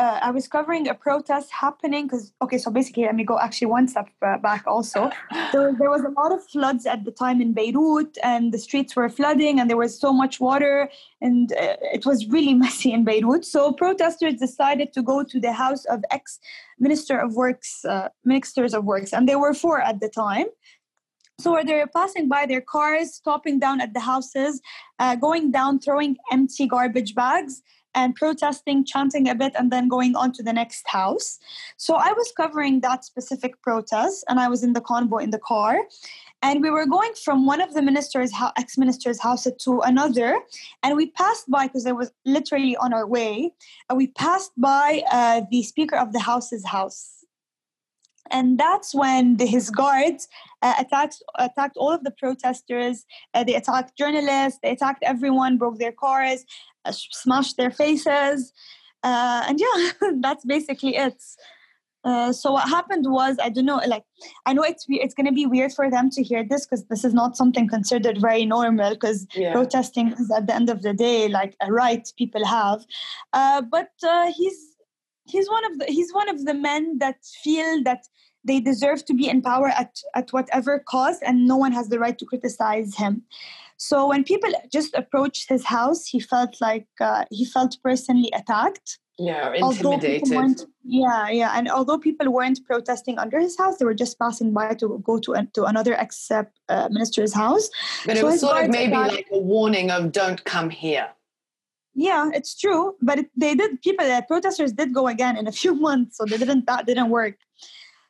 uh 0.00 0.18
I 0.28 0.30
was 0.36 0.48
covering 0.56 0.88
a 0.88 0.94
protest 0.94 1.48
happening 1.64 2.02
because 2.06 2.32
okay, 2.44 2.58
so 2.64 2.70
basically, 2.70 3.04
let 3.04 3.16
me 3.20 3.24
go 3.32 3.36
actually 3.46 3.70
one 3.78 3.86
step 3.92 4.08
uh, 4.22 4.38
back. 4.48 4.62
Also, 4.66 5.10
there, 5.52 5.72
there 5.80 5.90
was 5.96 6.04
a 6.10 6.12
lot 6.20 6.30
of 6.36 6.40
floods 6.52 6.86
at 6.86 7.04
the 7.04 7.14
time 7.22 7.38
in 7.44 7.52
Beirut, 7.52 8.12
and 8.32 8.52
the 8.54 8.58
streets 8.66 8.96
were 8.96 9.08
flooding, 9.18 9.60
and 9.60 9.68
there 9.68 9.80
was 9.84 9.92
so 10.04 10.10
much 10.22 10.40
water, 10.40 10.88
and 11.20 11.52
uh, 11.52 11.76
it 11.96 12.06
was 12.06 12.18
really 12.26 12.54
messy 12.64 12.90
in 12.92 13.04
Beirut. 13.04 13.44
So 13.44 13.72
protesters 13.72 14.34
decided 14.46 14.92
to 14.94 15.02
go 15.02 15.16
to 15.32 15.36
the 15.46 15.52
house 15.52 15.84
of 15.94 15.98
ex 16.10 16.40
minister 16.78 17.16
of 17.18 17.34
works, 17.34 17.84
ministers 18.24 18.72
of 18.72 18.84
works, 18.84 19.12
and 19.12 19.28
there 19.28 19.38
were 19.38 19.54
four 19.54 19.78
at 19.90 20.00
the 20.00 20.08
time. 20.08 20.46
So 21.40 21.58
they're 21.66 21.86
passing 21.86 22.28
by 22.28 22.44
their 22.44 22.60
cars, 22.60 23.14
stopping 23.14 23.58
down 23.58 23.80
at 23.80 23.94
the 23.94 24.00
houses, 24.00 24.60
uh, 24.98 25.16
going 25.16 25.50
down, 25.50 25.80
throwing 25.80 26.16
empty 26.30 26.66
garbage 26.66 27.14
bags, 27.14 27.62
and 27.94 28.14
protesting, 28.14 28.84
chanting 28.84 29.28
a 29.28 29.34
bit, 29.34 29.52
and 29.56 29.70
then 29.70 29.88
going 29.88 30.14
on 30.16 30.32
to 30.32 30.42
the 30.42 30.52
next 30.52 30.88
house. 30.88 31.38
So 31.76 31.94
I 31.94 32.12
was 32.12 32.32
covering 32.36 32.80
that 32.80 33.04
specific 33.04 33.60
protest, 33.62 34.24
and 34.28 34.38
I 34.38 34.48
was 34.48 34.62
in 34.62 34.72
the 34.72 34.80
convoy 34.80 35.18
in 35.18 35.30
the 35.30 35.38
car. 35.38 35.78
And 36.42 36.62
we 36.62 36.70
were 36.70 36.86
going 36.86 37.12
from 37.22 37.44
one 37.44 37.60
of 37.60 37.74
the 37.74 37.82
ministers, 37.82 38.32
ex-ministers' 38.56 39.20
houses 39.20 39.52
to 39.64 39.80
another, 39.80 40.38
and 40.82 40.96
we 40.96 41.10
passed 41.10 41.50
by 41.50 41.66
because 41.66 41.84
it 41.84 41.96
was 41.96 42.10
literally 42.24 42.76
on 42.76 42.94
our 42.94 43.06
way. 43.06 43.52
And 43.88 43.98
we 43.98 44.06
passed 44.06 44.52
by 44.56 45.02
uh, 45.12 45.42
the 45.50 45.62
Speaker 45.62 45.96
of 45.96 46.12
the 46.12 46.20
House's 46.20 46.64
house 46.66 47.19
and 48.30 48.58
that's 48.58 48.94
when 48.94 49.36
the, 49.36 49.46
his 49.46 49.70
guards 49.70 50.28
uh, 50.62 50.74
attacked 50.78 51.22
attacked 51.38 51.76
all 51.76 51.92
of 51.92 52.04
the 52.04 52.10
protesters. 52.10 53.04
Uh, 53.34 53.44
they 53.44 53.54
attacked 53.54 53.96
journalists. 53.96 54.58
They 54.62 54.70
attacked 54.70 55.02
everyone. 55.02 55.58
Broke 55.58 55.78
their 55.78 55.92
cars, 55.92 56.44
uh, 56.84 56.92
smashed 56.92 57.56
their 57.56 57.70
faces, 57.70 58.52
uh, 59.02 59.44
and 59.48 59.60
yeah, 59.60 59.90
that's 60.20 60.44
basically 60.44 60.96
it. 60.96 61.22
Uh, 62.02 62.32
so 62.32 62.52
what 62.52 62.66
happened 62.66 63.04
was 63.10 63.36
I 63.42 63.50
don't 63.50 63.66
know 63.66 63.80
like 63.86 64.04
I 64.46 64.54
know 64.54 64.62
it's 64.62 64.86
it's 64.88 65.12
going 65.12 65.26
to 65.26 65.32
be 65.32 65.44
weird 65.44 65.72
for 65.72 65.90
them 65.90 66.08
to 66.12 66.22
hear 66.22 66.42
this 66.42 66.64
because 66.64 66.86
this 66.86 67.04
is 67.04 67.12
not 67.12 67.36
something 67.36 67.68
considered 67.68 68.18
very 68.18 68.46
normal 68.46 68.94
because 68.94 69.26
yeah. 69.34 69.52
protesting 69.52 70.12
is 70.12 70.30
at 70.30 70.46
the 70.46 70.54
end 70.54 70.70
of 70.70 70.80
the 70.80 70.94
day 70.94 71.28
like 71.28 71.56
a 71.60 71.70
right 71.70 72.10
people 72.16 72.46
have 72.46 72.86
uh, 73.34 73.60
but 73.60 73.90
he's 74.34 74.69
he's 75.30 75.48
one 75.48 75.64
of 75.70 75.78
the 75.78 75.86
he's 75.86 76.12
one 76.12 76.28
of 76.28 76.44
the 76.44 76.54
men 76.54 76.98
that 76.98 77.16
feel 77.42 77.82
that 77.84 78.04
they 78.44 78.60
deserve 78.60 79.04
to 79.04 79.14
be 79.14 79.28
in 79.28 79.42
power 79.42 79.68
at, 79.68 79.98
at 80.14 80.32
whatever 80.32 80.78
cost 80.78 81.22
and 81.26 81.46
no 81.46 81.56
one 81.56 81.72
has 81.72 81.88
the 81.88 81.98
right 81.98 82.18
to 82.18 82.24
criticize 82.24 82.96
him. 82.96 83.22
So 83.76 84.08
when 84.08 84.24
people 84.24 84.50
just 84.72 84.94
approached 84.94 85.48
his 85.48 85.64
house 85.64 86.06
he 86.06 86.20
felt 86.20 86.60
like 86.60 86.86
uh, 87.00 87.24
he 87.30 87.44
felt 87.44 87.76
personally 87.82 88.30
attacked. 88.34 88.98
Yeah 89.18 89.52
intimidated. 89.52 90.66
yeah 90.82 91.28
yeah 91.28 91.52
and 91.54 91.68
although 91.68 91.98
people 91.98 92.32
weren't 92.32 92.64
protesting 92.64 93.18
under 93.18 93.38
his 93.38 93.54
house 93.58 93.76
they 93.76 93.84
were 93.84 94.00
just 94.04 94.18
passing 94.18 94.54
by 94.54 94.72
to 94.74 94.98
go 95.04 95.18
to, 95.18 95.46
to 95.52 95.64
another 95.64 95.94
ex 95.94 96.30
uh, 96.30 96.88
minister's 96.90 97.34
house. 97.34 97.68
But 98.06 98.16
so 98.16 98.20
it 98.20 98.30
was 98.30 98.40
sort 98.40 98.64
of 98.64 98.70
maybe 98.70 98.96
like 98.96 99.26
a 99.30 99.38
warning 99.38 99.90
of 99.90 100.12
don't 100.12 100.42
come 100.44 100.70
here 100.70 101.10
yeah, 101.94 102.30
it's 102.32 102.58
true, 102.58 102.96
but 103.02 103.26
they 103.36 103.54
did. 103.54 103.82
People, 103.82 104.06
uh, 104.06 104.22
protesters 104.22 104.72
did 104.72 104.94
go 104.94 105.08
again 105.08 105.36
in 105.36 105.46
a 105.46 105.52
few 105.60 105.74
months, 105.74 106.16
so 106.16 106.24
they 106.24 106.38
didn't. 106.38 106.66
That 106.66 106.86
didn't 106.86 107.10
work. 107.10 107.36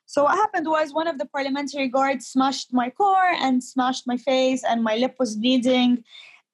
So 0.07 0.25
what 0.25 0.35
happened 0.35 0.66
was 0.66 0.93
one 0.93 1.07
of 1.07 1.19
the 1.19 1.27
parliamentary 1.27 1.87
guards 1.87 2.27
smashed 2.27 2.73
my 2.73 2.90
car 2.90 3.31
and 3.38 3.62
smashed 3.62 4.07
my 4.07 4.16
face, 4.16 4.64
and 4.64 4.83
my 4.83 4.97
lip 4.97 5.14
was 5.19 5.37
bleeding. 5.37 6.05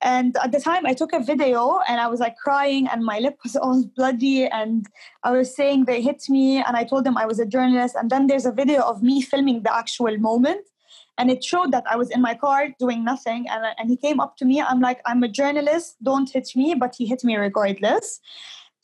And 0.02 0.36
at 0.44 0.52
the 0.52 0.60
time, 0.60 0.84
I 0.84 0.92
took 0.92 1.14
a 1.14 1.20
video 1.20 1.80
and 1.88 1.98
I 1.98 2.06
was 2.06 2.20
like 2.20 2.36
crying, 2.36 2.86
and 2.88 3.02
my 3.04 3.18
lip 3.18 3.38
was 3.42 3.56
all 3.64 3.84
bloody. 3.96 4.46
And 4.46 4.86
I 5.22 5.30
was 5.30 5.54
saying 5.54 5.86
they 5.86 6.02
hit 6.02 6.22
me, 6.28 6.58
and 6.58 6.76
I 6.76 6.84
told 6.84 7.04
them 7.04 7.16
I 7.16 7.26
was 7.26 7.40
a 7.40 7.46
journalist. 7.46 7.96
And 7.96 8.10
then 8.10 8.26
there's 8.26 8.46
a 8.46 8.52
video 8.52 8.82
of 8.82 9.02
me 9.02 9.22
filming 9.22 9.62
the 9.62 9.74
actual 9.74 10.16
moment 10.18 10.66
and 11.18 11.30
it 11.30 11.42
showed 11.42 11.72
that 11.72 11.84
I 11.90 11.96
was 11.96 12.10
in 12.10 12.20
my 12.20 12.34
car 12.34 12.68
doing 12.78 13.04
nothing. 13.04 13.46
And, 13.48 13.64
and 13.78 13.88
he 13.88 13.96
came 13.96 14.20
up 14.20 14.36
to 14.38 14.44
me. 14.44 14.60
I'm 14.60 14.80
like, 14.80 15.00
I'm 15.06 15.22
a 15.22 15.28
journalist. 15.28 15.96
Don't 16.02 16.30
hit 16.30 16.50
me. 16.54 16.74
But 16.74 16.94
he 16.96 17.06
hit 17.06 17.24
me 17.24 17.36
regardless. 17.36 18.20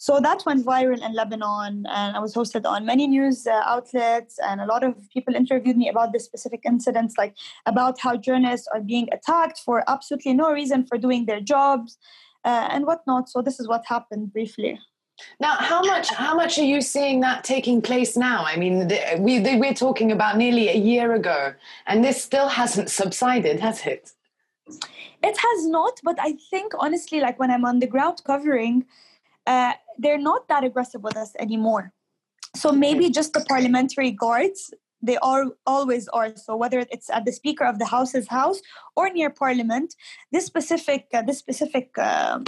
So 0.03 0.19
that 0.19 0.43
went 0.45 0.67
viral 0.67 1.01
in 1.01 1.15
Lebanon, 1.15 1.85
and 1.89 2.17
I 2.17 2.19
was 2.19 2.35
hosted 2.35 2.67
on 2.67 2.85
many 2.85 3.07
news 3.07 3.47
uh, 3.47 3.63
outlets, 3.65 4.37
and 4.41 4.61
a 4.61 4.67
lot 4.67 4.83
of 4.83 4.97
people 5.11 5.37
interviewed 5.37 5.77
me 5.77 5.89
about 5.89 6.13
this 6.13 6.25
specific 6.25 6.63
incidents, 6.67 7.15
like 7.17 7.37
about 7.67 8.01
how 8.01 8.17
journalists 8.17 8.67
are 8.75 8.81
being 8.81 9.09
attacked 9.13 9.61
for 9.65 9.85
absolutely 9.89 10.35
no 10.35 10.51
reason 10.51 10.85
for 10.85 10.99
doing 10.99 11.27
their 11.27 11.41
jobs 11.41 11.99
uh, 12.45 12.67
and 12.73 12.85
whatnot. 12.85 13.29
So 13.29 13.43
this 13.43 13.61
is 13.61 13.69
what 13.69 13.85
happened 13.87 14.33
briefly. 14.33 14.77
Now, 15.41 15.57
how 15.57 15.83
much 15.83 16.09
how 16.11 16.35
much 16.35 16.59
are 16.59 16.65
you 16.65 16.81
seeing 16.81 17.21
that 17.21 17.45
taking 17.45 17.83
place 17.83 18.17
now? 18.17 18.45
I 18.45 18.57
mean, 18.57 18.89
the, 18.89 19.01
we 19.19 19.39
the, 19.39 19.57
we're 19.57 19.75
talking 19.75 20.13
about 20.13 20.37
nearly 20.37 20.69
a 20.69 20.77
year 20.77 21.15
ago, 21.15 21.55
and 21.87 22.05
this 22.05 22.23
still 22.23 22.49
hasn't 22.49 22.91
subsided, 22.91 23.61
has 23.61 23.87
it? 23.87 24.13
It 25.23 25.37
has 25.37 25.67
not, 25.67 26.01
but 26.03 26.17
I 26.21 26.35
think 26.51 26.73
honestly, 26.79 27.21
like 27.21 27.39
when 27.39 27.51
I'm 27.51 27.65
on 27.65 27.79
the 27.79 27.87
ground 27.87 28.23
covering, 28.25 28.87
uh, 29.47 29.73
they're 29.99 30.19
not 30.19 30.49
that 30.49 30.65
aggressive 30.65 31.03
with 31.03 31.17
us 31.17 31.33
anymore. 31.39 31.93
So 32.55 32.71
maybe 32.71 33.09
just 33.11 33.33
the 33.33 33.45
parliamentary 33.49 34.11
guards 34.11 34.73
they 35.03 35.19
are 35.19 35.47
always 35.67 36.09
are 36.09 36.35
so 36.37 36.57
whether 36.57 36.79
it's 36.79 37.11
at 37.11 37.25
the 37.25 37.33
speaker 37.33 37.65
of 37.65 37.79
the 37.79 37.87
house's 37.87 38.29
house 38.29 38.61
or 38.97 39.11
near 39.11 39.31
parliament 39.31 39.95
this 40.31 40.47
specific 40.47 41.07
uh, 41.13 41.23
this 41.23 41.39
specific 41.39 41.91
uh, 41.99 42.39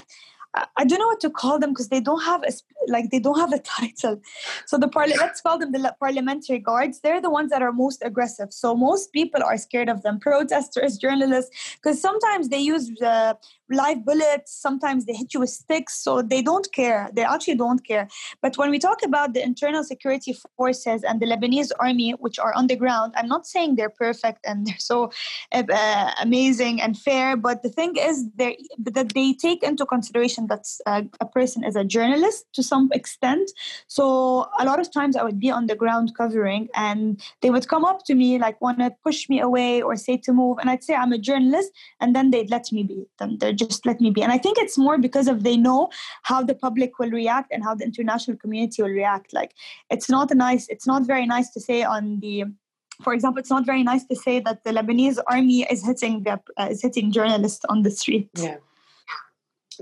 I 0.76 0.84
don't 0.84 0.98
know 0.98 1.06
what 1.06 1.20
to 1.20 1.30
call 1.30 1.58
them 1.58 1.70
because 1.70 1.88
they 1.88 2.00
don't 2.00 2.22
have 2.22 2.42
a 2.44 2.52
like 2.88 3.10
they 3.10 3.18
don't 3.18 3.38
have 3.38 3.52
a 3.52 3.58
title. 3.78 4.20
So 4.66 4.78
the 4.78 4.88
parli- 4.88 5.16
let's 5.18 5.40
call 5.40 5.58
them 5.58 5.72
the 5.72 5.94
parliamentary 5.98 6.58
guards. 6.58 7.00
They're 7.00 7.20
the 7.20 7.30
ones 7.30 7.50
that 7.50 7.62
are 7.62 7.72
most 7.72 8.02
aggressive. 8.04 8.52
So 8.52 8.74
most 8.74 9.12
people 9.12 9.42
are 9.42 9.56
scared 9.56 9.88
of 9.88 10.02
them. 10.02 10.20
Protesters, 10.20 10.96
journalists, 10.98 11.76
because 11.76 12.00
sometimes 12.00 12.48
they 12.48 12.58
use 12.58 12.90
uh, 13.02 13.34
live 13.70 14.04
bullets. 14.04 14.52
Sometimes 14.52 15.06
they 15.06 15.14
hit 15.14 15.34
you 15.34 15.40
with 15.40 15.50
sticks. 15.50 16.02
So 16.02 16.22
they 16.22 16.42
don't 16.42 16.70
care. 16.72 17.10
They 17.12 17.24
actually 17.24 17.56
don't 17.56 17.84
care. 17.86 18.08
But 18.42 18.56
when 18.58 18.70
we 18.70 18.78
talk 18.78 19.02
about 19.04 19.34
the 19.34 19.42
internal 19.42 19.84
security 19.84 20.36
forces 20.56 21.02
and 21.02 21.20
the 21.20 21.26
Lebanese 21.26 21.70
army, 21.80 22.12
which 22.12 22.38
are 22.38 22.54
on 22.54 22.66
the 22.66 22.76
ground, 22.76 23.14
I'm 23.16 23.28
not 23.28 23.46
saying 23.46 23.76
they're 23.76 23.90
perfect 23.90 24.40
and 24.44 24.66
they're 24.66 24.78
so 24.78 25.10
uh, 25.52 26.10
amazing 26.20 26.80
and 26.80 26.98
fair. 26.98 27.36
But 27.36 27.62
the 27.62 27.70
thing 27.70 27.96
is, 27.96 28.26
that 28.36 29.12
they 29.14 29.32
take 29.32 29.62
into 29.62 29.86
consideration 29.86 30.46
that 30.48 30.66
uh, 30.86 31.02
a 31.20 31.26
person 31.26 31.64
is 31.64 31.76
a 31.76 31.84
journalist 31.84 32.46
to 32.54 32.62
some 32.62 32.90
extent. 32.92 33.50
So 33.86 34.46
a 34.58 34.64
lot 34.64 34.80
of 34.80 34.92
times 34.92 35.16
I 35.16 35.22
would 35.22 35.40
be 35.40 35.50
on 35.50 35.66
the 35.66 35.74
ground 35.74 36.14
covering, 36.16 36.68
and 36.74 37.20
they 37.40 37.50
would 37.50 37.68
come 37.68 37.84
up 37.84 38.04
to 38.06 38.14
me 38.14 38.38
like 38.38 38.60
want 38.60 38.78
to 38.80 38.92
push 39.02 39.28
me 39.28 39.40
away 39.40 39.82
or 39.82 39.96
say 39.96 40.16
to 40.18 40.32
move, 40.32 40.58
and 40.58 40.68
I'd 40.70 40.84
say 40.84 40.94
I'm 40.94 41.12
a 41.12 41.18
journalist, 41.18 41.70
and 42.00 42.14
then 42.14 42.30
they'd 42.30 42.50
let 42.50 42.70
me 42.72 42.82
be. 42.82 43.06
Then 43.18 43.38
they 43.40 43.52
just 43.54 43.86
let 43.86 44.00
me 44.00 44.10
be. 44.10 44.22
And 44.22 44.32
I 44.32 44.38
think 44.38 44.58
it's 44.58 44.76
more 44.76 44.98
because 44.98 45.28
of 45.28 45.42
they 45.42 45.56
know 45.56 45.90
how 46.22 46.42
the 46.42 46.54
public 46.54 46.98
will 46.98 47.10
react 47.10 47.52
and 47.52 47.62
how 47.62 47.74
the 47.74 47.84
international 47.84 48.36
community 48.36 48.82
will 48.82 48.90
react. 48.90 49.32
Like 49.32 49.54
it's 49.90 50.08
not 50.08 50.30
a 50.30 50.34
nice, 50.34 50.68
it's 50.68 50.86
not 50.86 51.06
very 51.06 51.26
nice 51.26 51.50
to 51.50 51.60
say 51.60 51.82
on 51.82 52.20
the 52.20 52.44
for 53.02 53.12
example, 53.12 53.40
it's 53.40 53.50
not 53.50 53.66
very 53.66 53.82
nice 53.82 54.04
to 54.04 54.16
say 54.16 54.40
that 54.40 54.62
the 54.64 54.70
Lebanese 54.70 55.18
army 55.26 55.62
is 55.64 55.84
hitting 55.84 56.22
the, 56.22 56.40
uh, 56.56 56.68
is 56.70 56.80
hitting 56.80 57.10
journalists 57.10 57.64
on 57.68 57.82
the 57.82 57.90
street. 57.90 58.28
Yeah. 58.36 58.58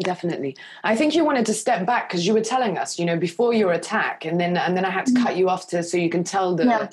Definitely. 0.00 0.56
I 0.84 0.96
think 0.96 1.14
you 1.14 1.24
wanted 1.24 1.44
to 1.46 1.54
step 1.54 1.84
back 1.86 2.08
because 2.08 2.26
you 2.26 2.32
were 2.32 2.40
telling 2.40 2.78
us, 2.78 2.98
you 2.98 3.04
know, 3.04 3.18
before 3.18 3.52
your 3.52 3.72
attack, 3.72 4.24
and 4.24 4.40
then 4.40 4.56
and 4.56 4.74
then 4.74 4.86
I 4.86 4.90
had 4.90 5.04
to 5.06 5.12
mm-hmm. 5.12 5.22
cut 5.22 5.36
you 5.36 5.50
off 5.50 5.68
to 5.68 5.82
so 5.82 5.98
you 5.98 6.08
can 6.08 6.24
tell 6.24 6.56
the 6.56 6.64
yeah. 6.64 6.88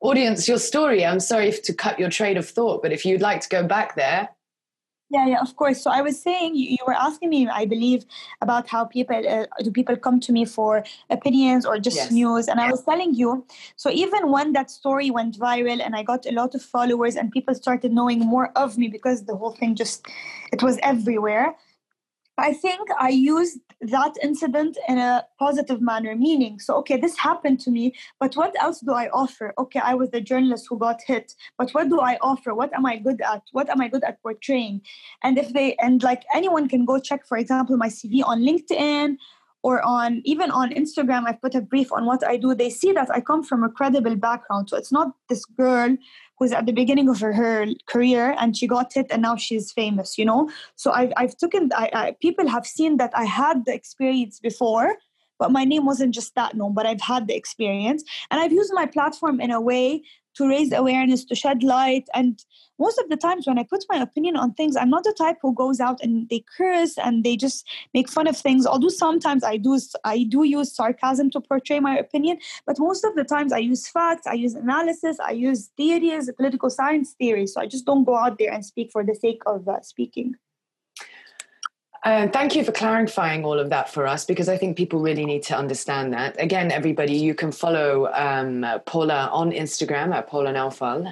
audience 0.00 0.48
your 0.48 0.58
story. 0.58 1.04
I'm 1.04 1.20
sorry 1.20 1.52
to 1.52 1.74
cut 1.74 1.98
your 1.98 2.08
train 2.08 2.38
of 2.38 2.48
thought, 2.48 2.82
but 2.82 2.92
if 2.92 3.04
you'd 3.04 3.20
like 3.20 3.42
to 3.42 3.48
go 3.48 3.66
back 3.66 3.94
there. 3.94 4.30
Yeah, 5.10 5.26
yeah, 5.26 5.40
of 5.40 5.56
course. 5.56 5.82
So 5.82 5.90
I 5.90 6.02
was 6.02 6.20
saying, 6.22 6.54
you, 6.54 6.70
you 6.70 6.78
were 6.86 6.94
asking 6.94 7.30
me, 7.30 7.48
I 7.48 7.66
believe, 7.66 8.04
about 8.40 8.68
how 8.68 8.84
people 8.84 9.20
uh, 9.28 9.46
do 9.60 9.72
people 9.72 9.96
come 9.96 10.20
to 10.20 10.32
me 10.32 10.44
for 10.44 10.84
opinions 11.10 11.66
or 11.66 11.80
just 11.80 11.96
yes. 11.96 12.12
news, 12.12 12.46
and 12.46 12.60
I 12.60 12.70
was 12.70 12.84
telling 12.84 13.14
you. 13.14 13.44
So 13.74 13.90
even 13.90 14.30
when 14.30 14.52
that 14.52 14.70
story 14.70 15.10
went 15.10 15.36
viral 15.36 15.84
and 15.84 15.96
I 15.96 16.04
got 16.04 16.26
a 16.26 16.30
lot 16.30 16.54
of 16.54 16.62
followers 16.62 17.16
and 17.16 17.32
people 17.32 17.56
started 17.56 17.92
knowing 17.92 18.20
more 18.20 18.52
of 18.54 18.78
me 18.78 18.86
because 18.86 19.24
the 19.24 19.34
whole 19.34 19.50
thing 19.50 19.74
just 19.74 20.06
it 20.52 20.62
was 20.62 20.78
everywhere. 20.80 21.56
I 22.40 22.52
think 22.52 22.88
I 22.98 23.10
used 23.10 23.58
that 23.82 24.14
incident 24.22 24.76
in 24.88 24.98
a 24.98 25.24
positive 25.38 25.80
manner, 25.80 26.14
meaning, 26.14 26.58
so, 26.58 26.74
okay, 26.76 26.96
this 26.96 27.16
happened 27.16 27.60
to 27.60 27.70
me, 27.70 27.94
but 28.18 28.34
what 28.34 28.54
else 28.60 28.80
do 28.80 28.92
I 28.92 29.08
offer? 29.10 29.54
Okay, 29.58 29.80
I 29.80 29.94
was 29.94 30.10
the 30.10 30.20
journalist 30.20 30.66
who 30.68 30.78
got 30.78 31.00
hit, 31.06 31.34
but 31.58 31.70
what 31.72 31.88
do 31.88 32.00
I 32.00 32.18
offer? 32.20 32.54
What 32.54 32.72
am 32.74 32.86
I 32.86 32.96
good 32.96 33.20
at? 33.20 33.42
What 33.52 33.70
am 33.70 33.80
I 33.80 33.88
good 33.88 34.04
at 34.04 34.22
portraying? 34.22 34.82
And 35.22 35.38
if 35.38 35.52
they, 35.52 35.74
and 35.76 36.02
like 36.02 36.24
anyone 36.34 36.68
can 36.68 36.84
go 36.84 36.98
check, 36.98 37.26
for 37.26 37.38
example, 37.38 37.76
my 37.76 37.88
CV 37.88 38.22
on 38.24 38.40
LinkedIn 38.40 39.16
or 39.62 39.82
on 39.82 40.22
even 40.24 40.50
on 40.50 40.70
Instagram, 40.70 41.24
I've 41.26 41.40
put 41.40 41.54
a 41.54 41.60
brief 41.60 41.92
on 41.92 42.06
what 42.06 42.26
I 42.26 42.36
do. 42.36 42.54
They 42.54 42.70
see 42.70 42.92
that 42.92 43.10
I 43.10 43.20
come 43.20 43.42
from 43.42 43.62
a 43.62 43.68
credible 43.68 44.16
background. 44.16 44.70
So 44.70 44.76
it's 44.76 44.92
not 44.92 45.12
this 45.28 45.44
girl 45.44 45.96
who's 46.40 46.52
at 46.52 46.66
the 46.66 46.72
beginning 46.72 47.08
of 47.08 47.20
her, 47.20 47.32
her 47.32 47.66
career 47.86 48.34
and 48.40 48.56
she 48.56 48.66
got 48.66 48.96
it 48.96 49.06
and 49.10 49.22
now 49.22 49.36
she's 49.36 49.70
famous 49.70 50.18
you 50.18 50.24
know? 50.24 50.50
So 50.74 50.90
i've, 50.90 51.12
I've 51.16 51.36
taken 51.36 51.70
I, 51.74 51.90
I, 51.92 52.16
people 52.20 52.48
have 52.48 52.66
seen 52.66 52.96
that 52.96 53.12
i 53.14 53.24
had 53.24 53.66
the 53.66 53.74
experience 53.74 54.40
before 54.40 54.96
but 55.38 55.52
my 55.52 55.64
name 55.64 55.86
wasn't 55.86 56.14
just 56.14 56.34
that 56.34 56.56
known 56.56 56.74
but 56.74 56.86
i've 56.86 57.00
had 57.00 57.28
the 57.28 57.36
experience. 57.36 58.02
And 58.30 58.40
i've 58.40 58.52
used 58.52 58.72
my 58.74 58.86
platform 58.86 59.40
in 59.40 59.50
a 59.50 59.60
way 59.60 60.02
to 60.34 60.48
raise 60.48 60.72
awareness, 60.72 61.24
to 61.24 61.34
shed 61.34 61.62
light. 61.62 62.08
And 62.14 62.42
most 62.78 62.98
of 62.98 63.08
the 63.08 63.16
times 63.16 63.46
when 63.46 63.58
I 63.58 63.64
put 63.64 63.84
my 63.88 63.98
opinion 63.98 64.36
on 64.36 64.54
things, 64.54 64.76
I'm 64.76 64.90
not 64.90 65.04
the 65.04 65.14
type 65.16 65.36
who 65.42 65.54
goes 65.54 65.80
out 65.80 66.02
and 66.02 66.28
they 66.28 66.44
curse 66.56 66.96
and 66.98 67.24
they 67.24 67.36
just 67.36 67.66
make 67.94 68.08
fun 68.08 68.26
of 68.26 68.36
things. 68.36 68.66
Although 68.66 68.88
sometimes 68.88 69.44
I 69.44 69.56
do 69.56 69.78
I 70.04 70.24
do 70.24 70.44
use 70.44 70.74
sarcasm 70.74 71.30
to 71.30 71.40
portray 71.40 71.80
my 71.80 71.96
opinion, 71.98 72.38
but 72.66 72.78
most 72.78 73.04
of 73.04 73.14
the 73.14 73.24
times 73.24 73.52
I 73.52 73.58
use 73.58 73.88
facts, 73.88 74.26
I 74.26 74.34
use 74.34 74.54
analysis, 74.54 75.18
I 75.20 75.32
use 75.32 75.70
theories, 75.76 76.30
political 76.36 76.70
science 76.70 77.14
theories. 77.18 77.54
So 77.54 77.60
I 77.60 77.66
just 77.66 77.84
don't 77.84 78.04
go 78.04 78.16
out 78.16 78.38
there 78.38 78.52
and 78.52 78.64
speak 78.64 78.90
for 78.92 79.04
the 79.04 79.14
sake 79.14 79.42
of 79.46 79.68
uh, 79.68 79.80
speaking. 79.82 80.36
Uh, 82.02 82.26
thank 82.28 82.56
you 82.56 82.64
for 82.64 82.72
clarifying 82.72 83.44
all 83.44 83.58
of 83.58 83.68
that 83.68 83.92
for 83.92 84.06
us 84.06 84.24
because 84.24 84.48
I 84.48 84.56
think 84.56 84.78
people 84.78 85.00
really 85.00 85.26
need 85.26 85.42
to 85.44 85.56
understand 85.56 86.14
that. 86.14 86.34
Again, 86.38 86.72
everybody, 86.72 87.14
you 87.14 87.34
can 87.34 87.52
follow 87.52 88.10
um, 88.14 88.64
Paula 88.86 89.28
on 89.30 89.50
Instagram 89.50 90.14
at 90.14 90.26
Paula 90.26 90.50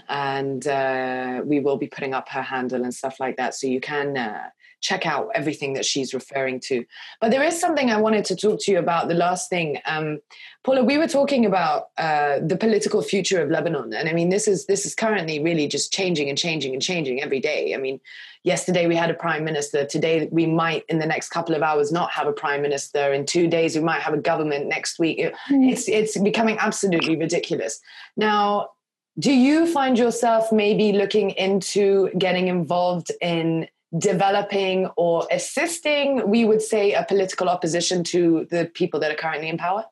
and 0.09 0.67
uh, 0.67 1.43
we 1.45 1.61
will 1.61 1.77
be 1.77 1.89
putting 1.89 2.15
up 2.15 2.31
her 2.31 2.41
handle 2.41 2.85
and 2.85 2.95
stuff 2.95 3.21
like 3.21 3.37
that. 3.37 3.55
So 3.55 3.67
you 3.67 3.83
can 3.83 4.17
uh, 4.17 4.49
check 4.81 5.07
out 5.07 5.29
everything 5.35 5.73
that 5.75 5.85
she's 5.85 6.15
referring 6.15 6.61
to. 6.61 6.85
But 7.21 7.31
there 7.31 7.43
is 7.43 7.59
something 7.59 7.91
I 7.91 8.01
wanted 8.01 8.25
to 8.27 8.37
talk 8.37 8.61
to 8.63 8.73
you 8.73 8.79
about. 8.79 9.09
The 9.09 9.15
last 9.15 9.51
thing, 9.51 9.79
um, 9.87 10.21
Paula, 10.65 10.85
we 10.85 10.99
were 10.99 11.09
talking 11.09 11.45
about 11.47 11.89
uh, 11.99 12.39
the 12.41 12.57
political 12.57 13.03
future 13.03 13.43
of 13.43 13.51
Lebanon, 13.51 13.93
and 13.93 14.09
I 14.09 14.13
mean, 14.13 14.29
this 14.29 14.47
is 14.47 14.67
this 14.67 14.87
is 14.87 14.95
currently 14.95 15.43
really 15.43 15.67
just 15.67 15.93
changing 15.93 16.29
and 16.29 16.39
changing 16.39 16.73
and 16.73 16.83
changing 16.83 17.23
every 17.23 17.41
day. 17.41 17.75
I 17.75 17.79
mean, 17.79 18.01
yesterday 18.45 18.87
we 18.87 18.97
had 18.97 19.11
a 19.11 19.15
prime 19.15 19.45
minister. 19.45 19.85
Today 19.85 20.29
we 20.31 20.47
might, 20.47 20.85
in 20.89 20.99
the 20.99 21.07
next 21.07 21.31
couple 21.31 21.55
of 21.55 21.63
hours, 21.63 21.91
not 21.91 22.11
have 22.13 22.27
a 22.27 22.33
prime 22.33 22.63
minister. 22.63 23.13
In 23.13 23.27
two 23.27 23.49
days 23.49 23.75
we 23.75 23.83
might 23.83 24.03
have 24.03 24.15
a 24.15 24.19
government. 24.19 24.67
Next 24.67 24.99
week, 24.99 25.19
mm. 25.19 25.33
it's 25.71 25.89
it's 25.89 26.19
becoming 26.19 26.57
absolutely 26.59 27.17
ridiculous. 27.17 27.81
Now, 28.17 28.71
do 29.19 29.33
you 29.33 29.67
find 29.67 29.99
yourself 29.99 30.53
maybe 30.53 30.93
looking 30.93 31.31
into 31.31 32.11
getting 32.19 32.49
involved 32.49 33.11
in 33.21 33.67
developing 33.97 34.87
or 34.97 35.27
assisting, 35.31 36.29
we 36.29 36.45
would 36.45 36.61
say, 36.61 36.93
a 36.93 37.05
political 37.05 37.49
opposition 37.49 38.05
to 38.05 38.47
the 38.51 38.67
people 38.75 39.01
that 39.01 39.11
are 39.11 39.17
currently 39.17 39.49
in 39.49 39.57
power? 39.57 39.85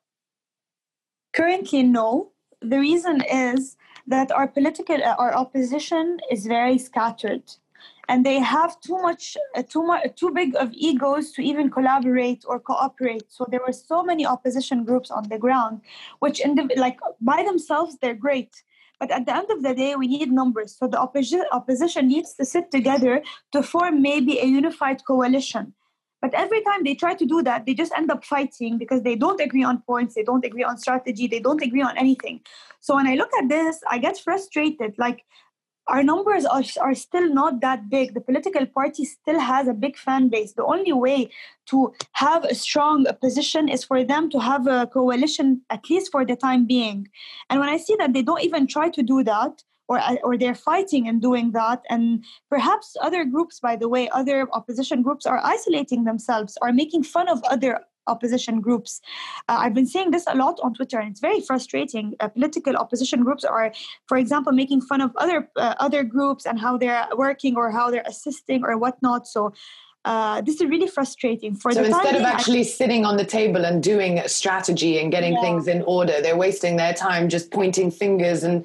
Currently, 1.32 1.82
no. 1.82 2.32
The 2.60 2.78
reason 2.78 3.22
is 3.22 3.76
that 4.06 4.30
our 4.32 4.48
political, 4.48 4.96
uh, 5.02 5.16
our 5.18 5.34
opposition 5.34 6.18
is 6.30 6.46
very 6.46 6.78
scattered 6.78 7.42
and 8.08 8.24
they 8.24 8.38
have 8.38 8.80
too 8.80 9.00
much 9.02 9.36
uh, 9.56 9.62
too 9.62 9.82
much 9.82 10.14
too 10.16 10.30
big 10.30 10.54
of 10.56 10.70
egos 10.72 11.32
to 11.32 11.42
even 11.42 11.70
collaborate 11.70 12.44
or 12.46 12.58
cooperate 12.60 13.24
so 13.28 13.46
there 13.48 13.60
were 13.66 13.72
so 13.72 14.02
many 14.02 14.24
opposition 14.24 14.84
groups 14.84 15.10
on 15.10 15.28
the 15.28 15.38
ground 15.38 15.80
which 16.20 16.40
in 16.40 16.54
the, 16.54 16.68
like 16.76 16.98
by 17.20 17.42
themselves 17.42 17.96
they're 18.00 18.14
great 18.14 18.62
but 18.98 19.10
at 19.10 19.26
the 19.26 19.36
end 19.36 19.50
of 19.50 19.62
the 19.62 19.74
day, 19.74 19.94
we 19.94 20.06
need 20.06 20.32
numbers. 20.32 20.76
So 20.76 20.86
the 20.86 20.98
opposition, 20.98 22.08
needs 22.08 22.34
to 22.34 22.44
sit 22.44 22.70
together 22.70 23.22
to 23.52 23.62
form 23.62 24.00
maybe 24.00 24.38
a 24.38 24.46
unified 24.46 25.04
coalition. 25.06 25.74
But 26.22 26.32
every 26.32 26.62
time 26.62 26.82
they 26.82 26.94
try 26.94 27.14
to 27.14 27.26
do 27.26 27.42
that, 27.42 27.66
they 27.66 27.74
just 27.74 27.92
end 27.92 28.10
up 28.10 28.24
fighting 28.24 28.78
because 28.78 29.02
they 29.02 29.16
don't 29.16 29.40
agree 29.40 29.62
on 29.62 29.82
points, 29.82 30.14
they 30.14 30.22
don't 30.22 30.44
agree 30.44 30.64
on 30.64 30.78
strategy, 30.78 31.26
they 31.26 31.40
don't 31.40 31.62
agree 31.62 31.82
on 31.82 31.96
anything. 31.98 32.40
So 32.80 32.94
when 32.96 33.06
I 33.06 33.14
look 33.14 33.30
at 33.38 33.48
this, 33.48 33.80
I 33.90 33.98
get 33.98 34.18
frustrated. 34.18 34.94
Like 34.96 35.22
our 35.88 36.02
numbers 36.02 36.44
are, 36.44 36.62
are 36.80 36.94
still 36.94 37.32
not 37.32 37.60
that 37.60 37.88
big. 37.88 38.14
The 38.14 38.20
political 38.20 38.66
party 38.66 39.04
still 39.04 39.38
has 39.38 39.68
a 39.68 39.74
big 39.74 39.96
fan 39.96 40.28
base. 40.28 40.52
The 40.52 40.64
only 40.64 40.92
way 40.92 41.30
to 41.66 41.92
have 42.12 42.44
a 42.44 42.54
strong 42.54 43.06
position 43.20 43.68
is 43.68 43.84
for 43.84 44.02
them 44.02 44.28
to 44.30 44.40
have 44.40 44.66
a 44.66 44.86
coalition, 44.86 45.62
at 45.70 45.88
least 45.88 46.10
for 46.10 46.24
the 46.24 46.36
time 46.36 46.66
being. 46.66 47.08
And 47.50 47.60
when 47.60 47.68
I 47.68 47.76
see 47.76 47.94
that 47.98 48.12
they 48.12 48.22
don't 48.22 48.42
even 48.42 48.66
try 48.66 48.88
to 48.90 49.02
do 49.02 49.22
that, 49.24 49.62
or, 49.88 50.00
or 50.24 50.36
they're 50.36 50.56
fighting 50.56 51.06
and 51.06 51.22
doing 51.22 51.52
that, 51.52 51.82
and 51.88 52.24
perhaps 52.50 52.96
other 53.00 53.24
groups, 53.24 53.60
by 53.60 53.76
the 53.76 53.88
way, 53.88 54.08
other 54.08 54.48
opposition 54.52 55.02
groups 55.02 55.26
are 55.26 55.40
isolating 55.44 56.02
themselves, 56.02 56.58
are 56.60 56.72
making 56.72 57.04
fun 57.04 57.28
of 57.28 57.40
other 57.44 57.80
opposition 58.06 58.60
groups. 58.60 59.00
Uh, 59.48 59.58
I've 59.60 59.74
been 59.74 59.86
saying 59.86 60.10
this 60.10 60.24
a 60.26 60.34
lot 60.34 60.58
on 60.62 60.74
Twitter, 60.74 60.98
and 60.98 61.10
it's 61.10 61.20
very 61.20 61.40
frustrating. 61.40 62.14
Uh, 62.20 62.28
political 62.28 62.76
opposition 62.76 63.22
groups 63.22 63.44
are, 63.44 63.72
for 64.06 64.16
example, 64.16 64.52
making 64.52 64.80
fun 64.82 65.00
of 65.00 65.10
other 65.16 65.48
uh, 65.56 65.74
other 65.78 66.02
groups 66.04 66.46
and 66.46 66.58
how 66.58 66.76
they're 66.76 67.06
working 67.16 67.56
or 67.56 67.70
how 67.70 67.90
they're 67.90 68.06
assisting 68.06 68.64
or 68.64 68.76
whatnot. 68.78 69.26
So. 69.26 69.52
Uh, 70.04 70.40
this 70.40 70.60
is 70.60 70.70
really 70.70 70.86
frustrating 70.86 71.52
for 71.52 71.72
so 71.72 71.80
the 71.80 71.88
instead 71.88 72.14
of 72.14 72.22
actually 72.22 72.60
I, 72.60 72.62
sitting 72.62 73.04
on 73.04 73.16
the 73.16 73.24
table 73.24 73.64
and 73.64 73.82
doing 73.82 74.22
strategy 74.28 75.00
and 75.00 75.10
getting 75.10 75.32
yeah. 75.32 75.40
things 75.40 75.66
in 75.66 75.82
order 75.82 76.22
they're 76.22 76.36
wasting 76.36 76.76
their 76.76 76.94
time 76.94 77.28
just 77.28 77.50
pointing 77.50 77.90
fingers 77.90 78.44
and 78.44 78.64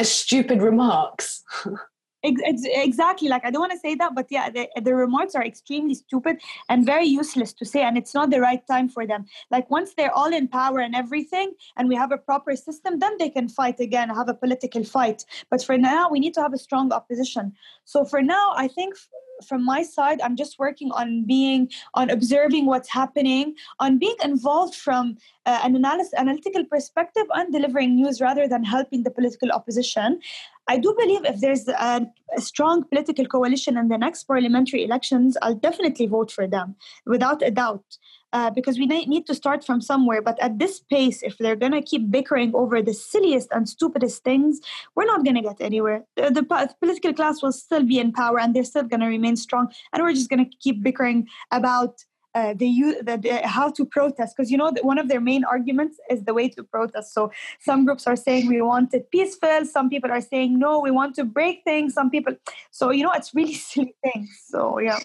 stupid 0.00 0.62
remarks 0.62 1.44
exactly 2.22 3.28
like 3.28 3.44
i 3.44 3.50
don't 3.50 3.60
want 3.60 3.72
to 3.72 3.78
say 3.78 3.94
that 3.94 4.14
but 4.14 4.26
yeah 4.30 4.48
the, 4.50 4.68
the 4.80 4.94
remarks 4.94 5.34
are 5.34 5.44
extremely 5.44 5.94
stupid 5.94 6.36
and 6.68 6.86
very 6.86 7.06
useless 7.06 7.52
to 7.52 7.64
say 7.64 7.82
and 7.82 7.98
it's 7.98 8.14
not 8.14 8.30
the 8.30 8.40
right 8.40 8.66
time 8.66 8.88
for 8.88 9.06
them. 9.06 9.26
Like 9.50 9.70
once 9.70 9.94
they're 9.94 10.14
all 10.14 10.32
in 10.32 10.48
power 10.48 10.78
and 10.80 10.94
everything 10.94 11.52
and 11.76 11.88
we 11.88 11.96
have 11.96 12.12
a 12.12 12.18
proper 12.18 12.56
system 12.56 12.98
then 12.98 13.16
they 13.18 13.28
can 13.28 13.48
fight 13.48 13.80
again 13.80 14.08
have 14.08 14.28
a 14.28 14.34
political 14.34 14.84
fight. 14.84 15.24
But 15.50 15.62
for 15.64 15.76
now 15.78 16.10
we 16.10 16.20
need 16.20 16.34
to 16.34 16.42
have 16.42 16.52
a 16.52 16.58
strong 16.58 16.92
opposition. 16.92 17.52
So 17.84 18.04
for 18.04 18.22
now 18.22 18.52
i 18.56 18.68
think 18.68 18.94
from 19.42 19.64
my 19.64 19.82
side 19.82 20.20
i'm 20.20 20.36
just 20.36 20.58
working 20.58 20.90
on 20.92 21.24
being 21.24 21.68
on 21.94 22.10
observing 22.10 22.66
what's 22.66 22.90
happening 22.90 23.54
on 23.80 23.98
being 23.98 24.16
involved 24.24 24.74
from 24.74 25.16
uh, 25.46 25.58
an 25.64 25.74
analysis, 25.74 26.14
analytical 26.16 26.64
perspective 26.64 27.24
and 27.34 27.52
delivering 27.52 27.96
news 27.96 28.20
rather 28.20 28.46
than 28.46 28.62
helping 28.62 29.02
the 29.02 29.10
political 29.10 29.50
opposition. 29.50 30.20
I 30.68 30.78
do 30.78 30.94
believe 30.96 31.24
if 31.24 31.40
there's 31.40 31.66
a, 31.66 32.06
a 32.36 32.40
strong 32.40 32.84
political 32.84 33.26
coalition 33.26 33.76
in 33.76 33.88
the 33.88 33.98
next 33.98 34.24
parliamentary 34.24 34.84
elections 34.84 35.36
i'll 35.42 35.54
definitely 35.54 36.06
vote 36.06 36.30
for 36.30 36.46
them 36.46 36.76
without 37.06 37.42
a 37.42 37.50
doubt 37.50 37.98
uh, 38.32 38.50
because 38.50 38.78
we 38.78 38.86
need 38.86 39.26
to 39.26 39.34
start 39.34 39.64
from 39.64 39.80
somewhere. 39.80 40.22
But 40.22 40.40
at 40.40 40.58
this 40.58 40.80
pace, 40.80 41.22
if 41.22 41.38
they're 41.38 41.56
going 41.56 41.72
to 41.72 41.82
keep 41.82 42.10
bickering 42.10 42.54
over 42.54 42.82
the 42.82 42.94
silliest 42.94 43.48
and 43.52 43.68
stupidest 43.68 44.24
things, 44.24 44.60
we're 44.94 45.06
not 45.06 45.24
going 45.24 45.36
to 45.36 45.42
get 45.42 45.60
anywhere. 45.60 46.04
The, 46.16 46.30
the, 46.30 46.42
political 46.80 47.12
class 47.12 47.42
will 47.42 47.52
still 47.52 47.84
be 47.84 47.98
in 47.98 48.12
power 48.12 48.40
and 48.40 48.54
they're 48.54 48.64
still 48.64 48.84
going 48.84 49.00
to 49.00 49.06
remain 49.06 49.36
strong. 49.36 49.72
And 49.92 50.02
we're 50.02 50.14
just 50.14 50.30
going 50.30 50.44
to 50.44 50.56
keep 50.58 50.82
bickering 50.82 51.28
about 51.50 52.04
uh, 52.34 52.54
the, 52.54 52.96
the, 53.02 53.18
the, 53.18 53.46
how 53.46 53.70
to 53.70 53.84
protest 53.84 54.34
because 54.34 54.50
you 54.50 54.56
know 54.56 54.72
one 54.80 54.98
of 54.98 55.08
their 55.08 55.20
main 55.20 55.44
arguments 55.44 55.98
is 56.08 56.24
the 56.24 56.32
way 56.32 56.48
to 56.48 56.62
protest 56.62 57.12
so 57.12 57.30
some 57.60 57.84
groups 57.84 58.06
are 58.06 58.16
saying 58.16 58.48
we 58.48 58.62
want 58.62 58.94
it 58.94 59.10
peaceful 59.10 59.66
some 59.66 59.90
people 59.90 60.10
are 60.10 60.22
saying 60.22 60.58
no 60.58 60.80
we 60.80 60.90
want 60.90 61.14
to 61.14 61.24
break 61.24 61.62
things 61.64 61.92
some 61.92 62.08
people 62.08 62.34
so 62.70 62.90
you 62.90 63.02
know 63.02 63.12
it's 63.12 63.34
really 63.34 63.52
silly 63.70 63.94
things 64.02 64.30
so 64.46 64.78
yeah 64.78 64.98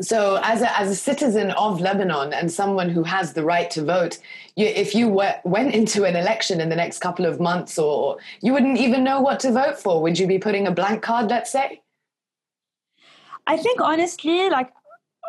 so 0.00 0.40
as 0.42 0.62
a, 0.62 0.78
as 0.78 0.90
a 0.90 0.94
citizen 0.94 1.50
of 1.50 1.80
lebanon 1.80 2.32
and 2.32 2.50
someone 2.50 2.88
who 2.88 3.02
has 3.02 3.34
the 3.34 3.44
right 3.44 3.70
to 3.70 3.84
vote 3.84 4.18
you, 4.56 4.66
if 4.66 4.94
you 4.94 5.08
were, 5.08 5.34
went 5.44 5.74
into 5.74 6.04
an 6.04 6.16
election 6.16 6.60
in 6.60 6.68
the 6.70 6.76
next 6.76 7.00
couple 7.00 7.26
of 7.26 7.40
months 7.40 7.78
or 7.78 8.16
you 8.40 8.52
wouldn't 8.52 8.78
even 8.78 9.04
know 9.04 9.20
what 9.20 9.40
to 9.40 9.52
vote 9.52 9.78
for. 9.78 10.02
Would 10.02 10.18
you 10.18 10.26
be 10.26 10.38
putting 10.38 10.66
a 10.66 10.70
blank 10.70 11.02
card 11.02 11.28
let's 11.28 11.50
say? 11.50 11.82
I 13.46 13.56
think 13.56 13.80
honestly 13.80 14.48
like 14.48 14.72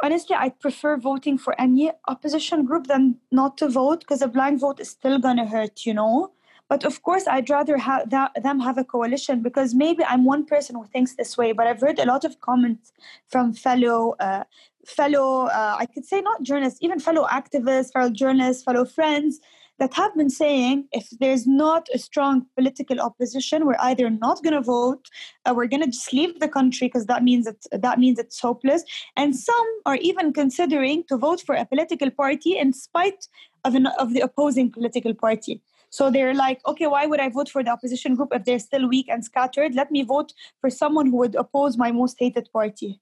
honestly 0.04 0.36
i 0.36 0.50
prefer 0.50 0.98
voting 0.98 1.38
for 1.38 1.60
any 1.60 1.92
opposition 2.08 2.66
group 2.66 2.88
than 2.88 3.16
not 3.32 3.58
to 3.58 3.68
vote 3.68 4.02
because 4.02 4.22
a 4.22 4.28
blank 4.28 4.60
vote 4.60 4.80
is 4.80 4.90
still 4.90 5.20
to 5.22 5.46
hurt 5.46 5.86
you 5.86 5.94
know 5.94 6.32
But 6.74 6.86
of 6.86 7.04
course, 7.04 7.28
I'd 7.28 7.52
rather 7.52 7.78
have 7.78 8.10
that, 8.10 8.32
them 8.42 8.60
have 8.60 8.80
a 8.80 8.84
coalition 8.84 9.44
because 9.44 9.76
maybe 9.76 10.04
I'm 10.04 10.26
one 10.26 10.44
person 10.44 10.76
who 10.76 10.86
thinks 10.86 11.14
this 11.14 11.38
way. 11.38 11.52
But 11.52 11.68
I've 11.68 11.80
heard 11.80 12.00
a 12.00 12.06
lot 12.08 12.24
of 12.26 12.42
comments 12.42 12.92
from 13.30 13.54
fellow 13.54 14.16
uh, 14.20 14.44
fellow 14.84 15.46
uh, 15.60 15.76
I 15.78 15.86
could 15.86 16.04
say 16.04 16.20
not 16.22 16.42
journalists, 16.42 16.80
even 16.82 17.00
fellow 17.00 17.28
activists, 17.28 17.94
fellow 17.94 18.10
journalists, 18.10 18.64
fellow 18.64 18.86
friends 18.86 19.40
that 19.78 19.94
have 19.94 20.16
been 20.16 20.32
saying 20.32 20.88
if 20.92 21.08
there's 21.20 21.46
not 21.46 21.90
a 21.94 22.00
strong 22.00 22.48
political 22.56 23.00
opposition, 23.00 23.68
we're 23.68 23.86
either 23.92 24.10
not 24.10 24.42
going 24.42 24.56
to 24.56 24.62
vote, 24.62 25.06
uh, 25.46 25.54
we're 25.56 25.68
going 25.68 25.84
to 25.84 25.92
just 25.92 26.12
leave 26.12 26.40
the 26.40 26.48
country 26.48 26.88
because 26.88 27.06
that 27.06 27.22
means 27.22 27.46
that 27.46 27.82
that 27.84 28.00
means 28.00 28.18
it's 28.18 28.40
hopeless. 28.40 28.84
And 29.16 29.36
some 29.36 29.68
are 29.86 29.98
even 29.98 30.34
considering 30.34 31.04
to 31.10 31.18
vote 31.18 31.42
for 31.46 31.54
a 31.54 31.66
political 31.68 32.10
party 32.10 32.58
in 32.58 32.74
spite 32.74 33.28
of 33.64 33.76
an, 33.76 33.86
of 34.00 34.16
the 34.16 34.22
opposing 34.22 34.72
political 34.72 35.14
party. 35.14 35.62
So 35.94 36.10
they're 36.10 36.34
like, 36.34 36.60
okay, 36.66 36.88
why 36.88 37.06
would 37.06 37.20
I 37.20 37.30
vote 37.30 37.50
for 37.50 37.64
the 37.64 37.70
opposition 37.70 38.16
group 38.16 38.30
if 38.32 38.46
they're 38.46 38.58
still 38.58 38.90
weak 38.90 39.06
and 39.10 39.24
scattered? 39.24 39.76
Let 39.76 39.92
me 39.92 40.02
vote 40.02 40.34
for 40.60 40.72
someone 40.72 41.06
who 41.06 41.18
would 41.18 41.36
oppose 41.36 41.78
my 41.78 41.92
most 41.92 42.16
hated 42.18 42.50
party. 42.52 43.00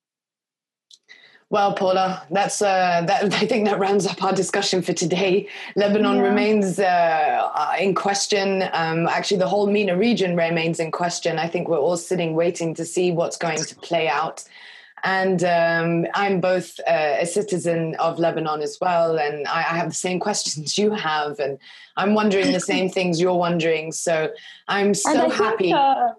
Well, 1.49 1.73
Paula, 1.73 2.27
that's 2.30 2.62
uh, 2.62 3.04
that. 3.08 3.34
I 3.41 3.45
think 3.45 3.65
that 3.65 3.80
rounds 3.80 4.06
up 4.06 4.21
our 4.21 4.34
discussion 4.34 4.82
for 4.82 4.91
today. 4.91 5.47
Lebanon 5.77 6.17
yeah. 6.17 6.23
remains 6.23 6.80
uh, 6.80 7.75
in 7.80 7.95
question. 7.95 8.63
Um, 8.73 9.08
actually, 9.08 9.38
the 9.38 9.47
whole 9.47 9.67
MENA 9.67 9.95
region 9.95 10.36
remains 10.36 10.77
in 10.77 10.91
question. 10.91 11.39
I 11.39 11.47
think 11.47 11.69
we're 11.69 11.80
all 11.80 11.95
sitting 11.95 12.36
waiting 12.36 12.73
to 12.73 12.84
see 12.84 13.10
what's 13.10 13.38
going 13.38 13.63
to 13.63 13.75
play 13.77 14.10
out. 14.10 14.43
And 15.04 15.44
um, 15.44 16.06
I'm 16.14 16.40
both 16.40 16.80
uh, 16.88 17.18
a 17.20 17.26
citizen 17.26 17.96
of 18.00 18.20
Lebanon 18.20 18.62
as 18.62 18.78
well, 18.80 19.18
and 19.18 19.48
I, 19.48 19.60
I, 19.60 19.76
have 19.78 19.90
the 19.90 19.96
same 19.96 20.20
questions 20.20 20.78
you 20.82 20.92
have, 20.92 21.40
and 21.40 21.58
I'm 21.98 22.14
wondering 22.14 22.52
the 22.52 22.60
same 22.60 22.90
things 22.98 23.20
you're 23.20 23.34
wondering. 23.34 23.92
So 23.92 24.32
I'm 24.68 24.94
so 24.94 25.30
happy. 25.30 25.66
Think, 25.66 25.76
uh, 25.76 26.10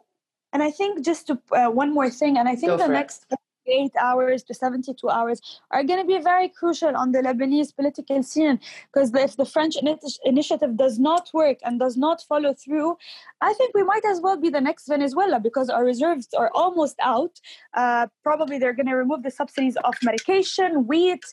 and 0.52 0.62
I 0.62 0.70
think 0.70 1.04
just 1.04 1.28
to 1.28 1.38
uh, 1.52 1.70
one 1.70 1.94
more 1.94 2.10
thing, 2.10 2.38
and 2.38 2.48
I 2.48 2.56
think 2.56 2.70
Go 2.70 2.76
the 2.76 2.88
next. 2.88 3.26
It 3.30 3.38
eight 3.66 3.92
hours 4.00 4.42
to 4.44 4.54
72 4.54 5.08
hours 5.08 5.40
are 5.70 5.84
going 5.84 6.00
to 6.00 6.06
be 6.06 6.22
very 6.22 6.48
crucial 6.48 6.96
on 6.96 7.12
the 7.12 7.20
Lebanese 7.20 7.74
political 7.74 8.22
scene 8.22 8.58
because 8.92 9.12
if 9.14 9.36
the 9.36 9.44
French 9.44 9.76
initiative 10.24 10.76
does 10.76 10.98
not 10.98 11.30
work 11.32 11.58
and 11.64 11.78
does 11.78 11.96
not 11.96 12.22
follow 12.22 12.54
through, 12.54 12.96
I 13.40 13.52
think 13.54 13.74
we 13.74 13.84
might 13.84 14.04
as 14.04 14.20
well 14.20 14.36
be 14.36 14.50
the 14.50 14.60
next 14.60 14.86
Venezuela 14.88 15.40
because 15.40 15.68
our 15.68 15.84
reserves 15.84 16.28
are 16.36 16.50
almost 16.54 16.96
out. 17.02 17.40
Uh, 17.74 18.06
probably 18.22 18.58
they're 18.58 18.74
going 18.74 18.86
to 18.86 18.96
remove 18.96 19.22
the 19.22 19.30
subsidies 19.30 19.76
of 19.84 19.94
medication, 20.02 20.86
wheat. 20.86 21.24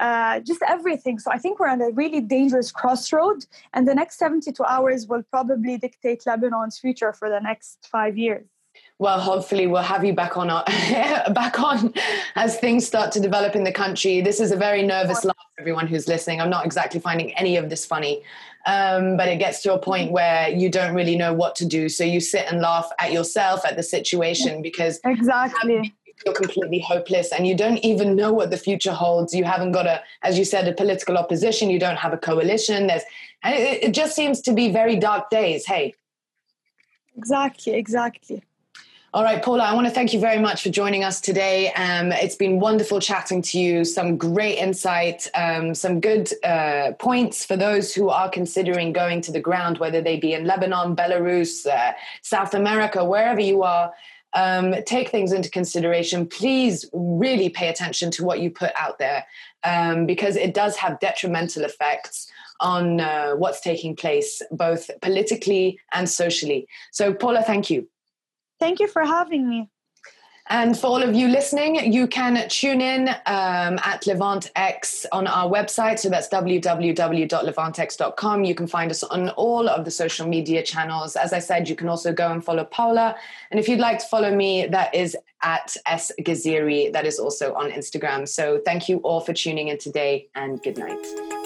Uh, 0.00 0.40
just 0.40 0.60
everything. 0.66 1.16
So 1.20 1.30
I 1.30 1.38
think 1.38 1.60
we're 1.60 1.68
on 1.68 1.80
a 1.80 1.90
really 1.90 2.20
dangerous 2.20 2.72
crossroad, 2.72 3.44
and 3.72 3.86
the 3.86 3.94
next 3.94 4.18
72 4.18 4.64
hours 4.64 5.06
will 5.06 5.22
probably 5.30 5.78
dictate 5.78 6.24
Lebanon's 6.26 6.76
future 6.76 7.12
for 7.12 7.28
the 7.28 7.38
next 7.38 7.86
five 7.88 8.18
years 8.18 8.46
well 9.02 9.18
hopefully 9.18 9.66
we'll 9.66 9.82
have 9.82 10.04
you 10.04 10.12
back 10.12 10.36
on 10.36 10.48
our, 10.48 10.64
back 11.34 11.58
on 11.58 11.92
as 12.36 12.58
things 12.58 12.86
start 12.86 13.10
to 13.12 13.20
develop 13.20 13.56
in 13.56 13.64
the 13.64 13.72
country. 13.72 14.20
This 14.20 14.38
is 14.38 14.52
a 14.52 14.56
very 14.56 14.82
nervous 14.82 15.24
laugh 15.24 15.36
for 15.54 15.60
everyone 15.60 15.88
who's 15.88 16.06
listening. 16.06 16.40
I'm 16.40 16.50
not 16.50 16.64
exactly 16.64 17.00
finding 17.00 17.34
any 17.34 17.56
of 17.56 17.68
this 17.68 17.84
funny. 17.84 18.22
Um, 18.64 19.16
but 19.16 19.28
it 19.28 19.38
gets 19.38 19.60
to 19.62 19.74
a 19.74 19.78
point 19.78 20.12
where 20.12 20.48
you 20.48 20.70
don't 20.70 20.94
really 20.94 21.16
know 21.16 21.32
what 21.32 21.56
to 21.56 21.66
do. 21.66 21.88
So 21.88 22.04
you 22.04 22.20
sit 22.20 22.46
and 22.48 22.60
laugh 22.60 22.88
at 23.00 23.12
yourself 23.12 23.66
at 23.66 23.74
the 23.74 23.82
situation 23.82 24.62
because 24.62 25.00
exactly. 25.04 25.92
you 26.06 26.12
feel 26.24 26.32
completely 26.32 26.78
hopeless 26.78 27.32
and 27.32 27.44
you 27.44 27.56
don't 27.56 27.78
even 27.78 28.14
know 28.14 28.32
what 28.32 28.50
the 28.50 28.56
future 28.56 28.92
holds. 28.92 29.34
You 29.34 29.42
haven't 29.42 29.72
got 29.72 29.86
a 29.86 30.00
as 30.22 30.38
you 30.38 30.44
said 30.44 30.68
a 30.68 30.72
political 30.72 31.18
opposition. 31.18 31.70
You 31.70 31.80
don't 31.80 31.96
have 31.96 32.12
a 32.12 32.18
coalition. 32.18 32.86
There's 32.86 33.02
and 33.42 33.56
it, 33.56 33.82
it 33.82 33.94
just 33.94 34.14
seems 34.14 34.40
to 34.42 34.52
be 34.52 34.70
very 34.70 34.94
dark 34.94 35.28
days. 35.28 35.66
Hey. 35.66 35.94
Exactly 37.16 37.74
exactly 37.74 38.44
all 39.14 39.22
right, 39.22 39.42
Paula, 39.42 39.64
I 39.64 39.74
want 39.74 39.86
to 39.86 39.92
thank 39.92 40.14
you 40.14 40.20
very 40.20 40.38
much 40.38 40.62
for 40.62 40.70
joining 40.70 41.04
us 41.04 41.20
today. 41.20 41.70
Um, 41.72 42.12
it's 42.12 42.34
been 42.34 42.60
wonderful 42.60 42.98
chatting 42.98 43.42
to 43.42 43.58
you. 43.58 43.84
Some 43.84 44.16
great 44.16 44.56
insight, 44.56 45.28
um, 45.34 45.74
some 45.74 46.00
good 46.00 46.30
uh, 46.42 46.92
points 46.98 47.44
for 47.44 47.54
those 47.54 47.94
who 47.94 48.08
are 48.08 48.30
considering 48.30 48.94
going 48.94 49.20
to 49.22 49.30
the 49.30 49.40
ground, 49.40 49.76
whether 49.76 50.00
they 50.00 50.18
be 50.18 50.32
in 50.32 50.46
Lebanon, 50.46 50.96
Belarus, 50.96 51.66
uh, 51.66 51.92
South 52.22 52.54
America, 52.54 53.04
wherever 53.04 53.40
you 53.40 53.62
are. 53.62 53.92
Um, 54.32 54.74
take 54.86 55.10
things 55.10 55.32
into 55.32 55.50
consideration. 55.50 56.26
Please 56.26 56.88
really 56.94 57.50
pay 57.50 57.68
attention 57.68 58.10
to 58.12 58.24
what 58.24 58.40
you 58.40 58.50
put 58.50 58.72
out 58.80 58.98
there 58.98 59.26
um, 59.62 60.06
because 60.06 60.36
it 60.36 60.54
does 60.54 60.74
have 60.76 60.98
detrimental 61.00 61.64
effects 61.64 62.32
on 62.60 63.00
uh, 63.00 63.32
what's 63.32 63.60
taking 63.60 63.94
place, 63.94 64.40
both 64.50 64.90
politically 65.02 65.78
and 65.92 66.08
socially. 66.08 66.66
So, 66.92 67.12
Paula, 67.12 67.42
thank 67.42 67.68
you. 67.68 67.88
Thank 68.62 68.78
you 68.78 68.86
for 68.86 69.02
having 69.04 69.48
me. 69.48 69.68
And 70.48 70.78
for 70.78 70.86
all 70.86 71.02
of 71.02 71.16
you 71.16 71.26
listening, 71.26 71.92
you 71.92 72.06
can 72.06 72.48
tune 72.48 72.80
in 72.80 73.08
um, 73.08 73.80
at 73.82 74.06
Levant 74.06 74.52
X 74.54 75.04
on 75.10 75.26
our 75.26 75.50
website. 75.50 75.98
So 75.98 76.08
that's 76.08 76.28
www.levantx.com. 76.28 78.44
You 78.44 78.54
can 78.54 78.68
find 78.68 78.92
us 78.92 79.02
on 79.02 79.30
all 79.30 79.68
of 79.68 79.84
the 79.84 79.90
social 79.90 80.28
media 80.28 80.62
channels. 80.62 81.16
As 81.16 81.32
I 81.32 81.40
said, 81.40 81.68
you 81.68 81.74
can 81.74 81.88
also 81.88 82.12
go 82.12 82.30
and 82.30 82.44
follow 82.44 82.62
Paula. 82.62 83.16
And 83.50 83.58
if 83.58 83.68
you'd 83.68 83.80
like 83.80 83.98
to 83.98 84.06
follow 84.06 84.32
me, 84.32 84.68
that 84.68 84.94
is 84.94 85.16
at 85.42 85.76
S 85.86 86.12
Gaziri. 86.20 86.92
That 86.92 87.04
is 87.04 87.18
also 87.18 87.54
on 87.54 87.72
Instagram. 87.72 88.28
So 88.28 88.60
thank 88.64 88.88
you 88.88 88.98
all 88.98 89.20
for 89.20 89.32
tuning 89.32 89.66
in 89.68 89.78
today 89.78 90.28
and 90.36 90.62
good 90.62 90.78
night. 90.78 91.41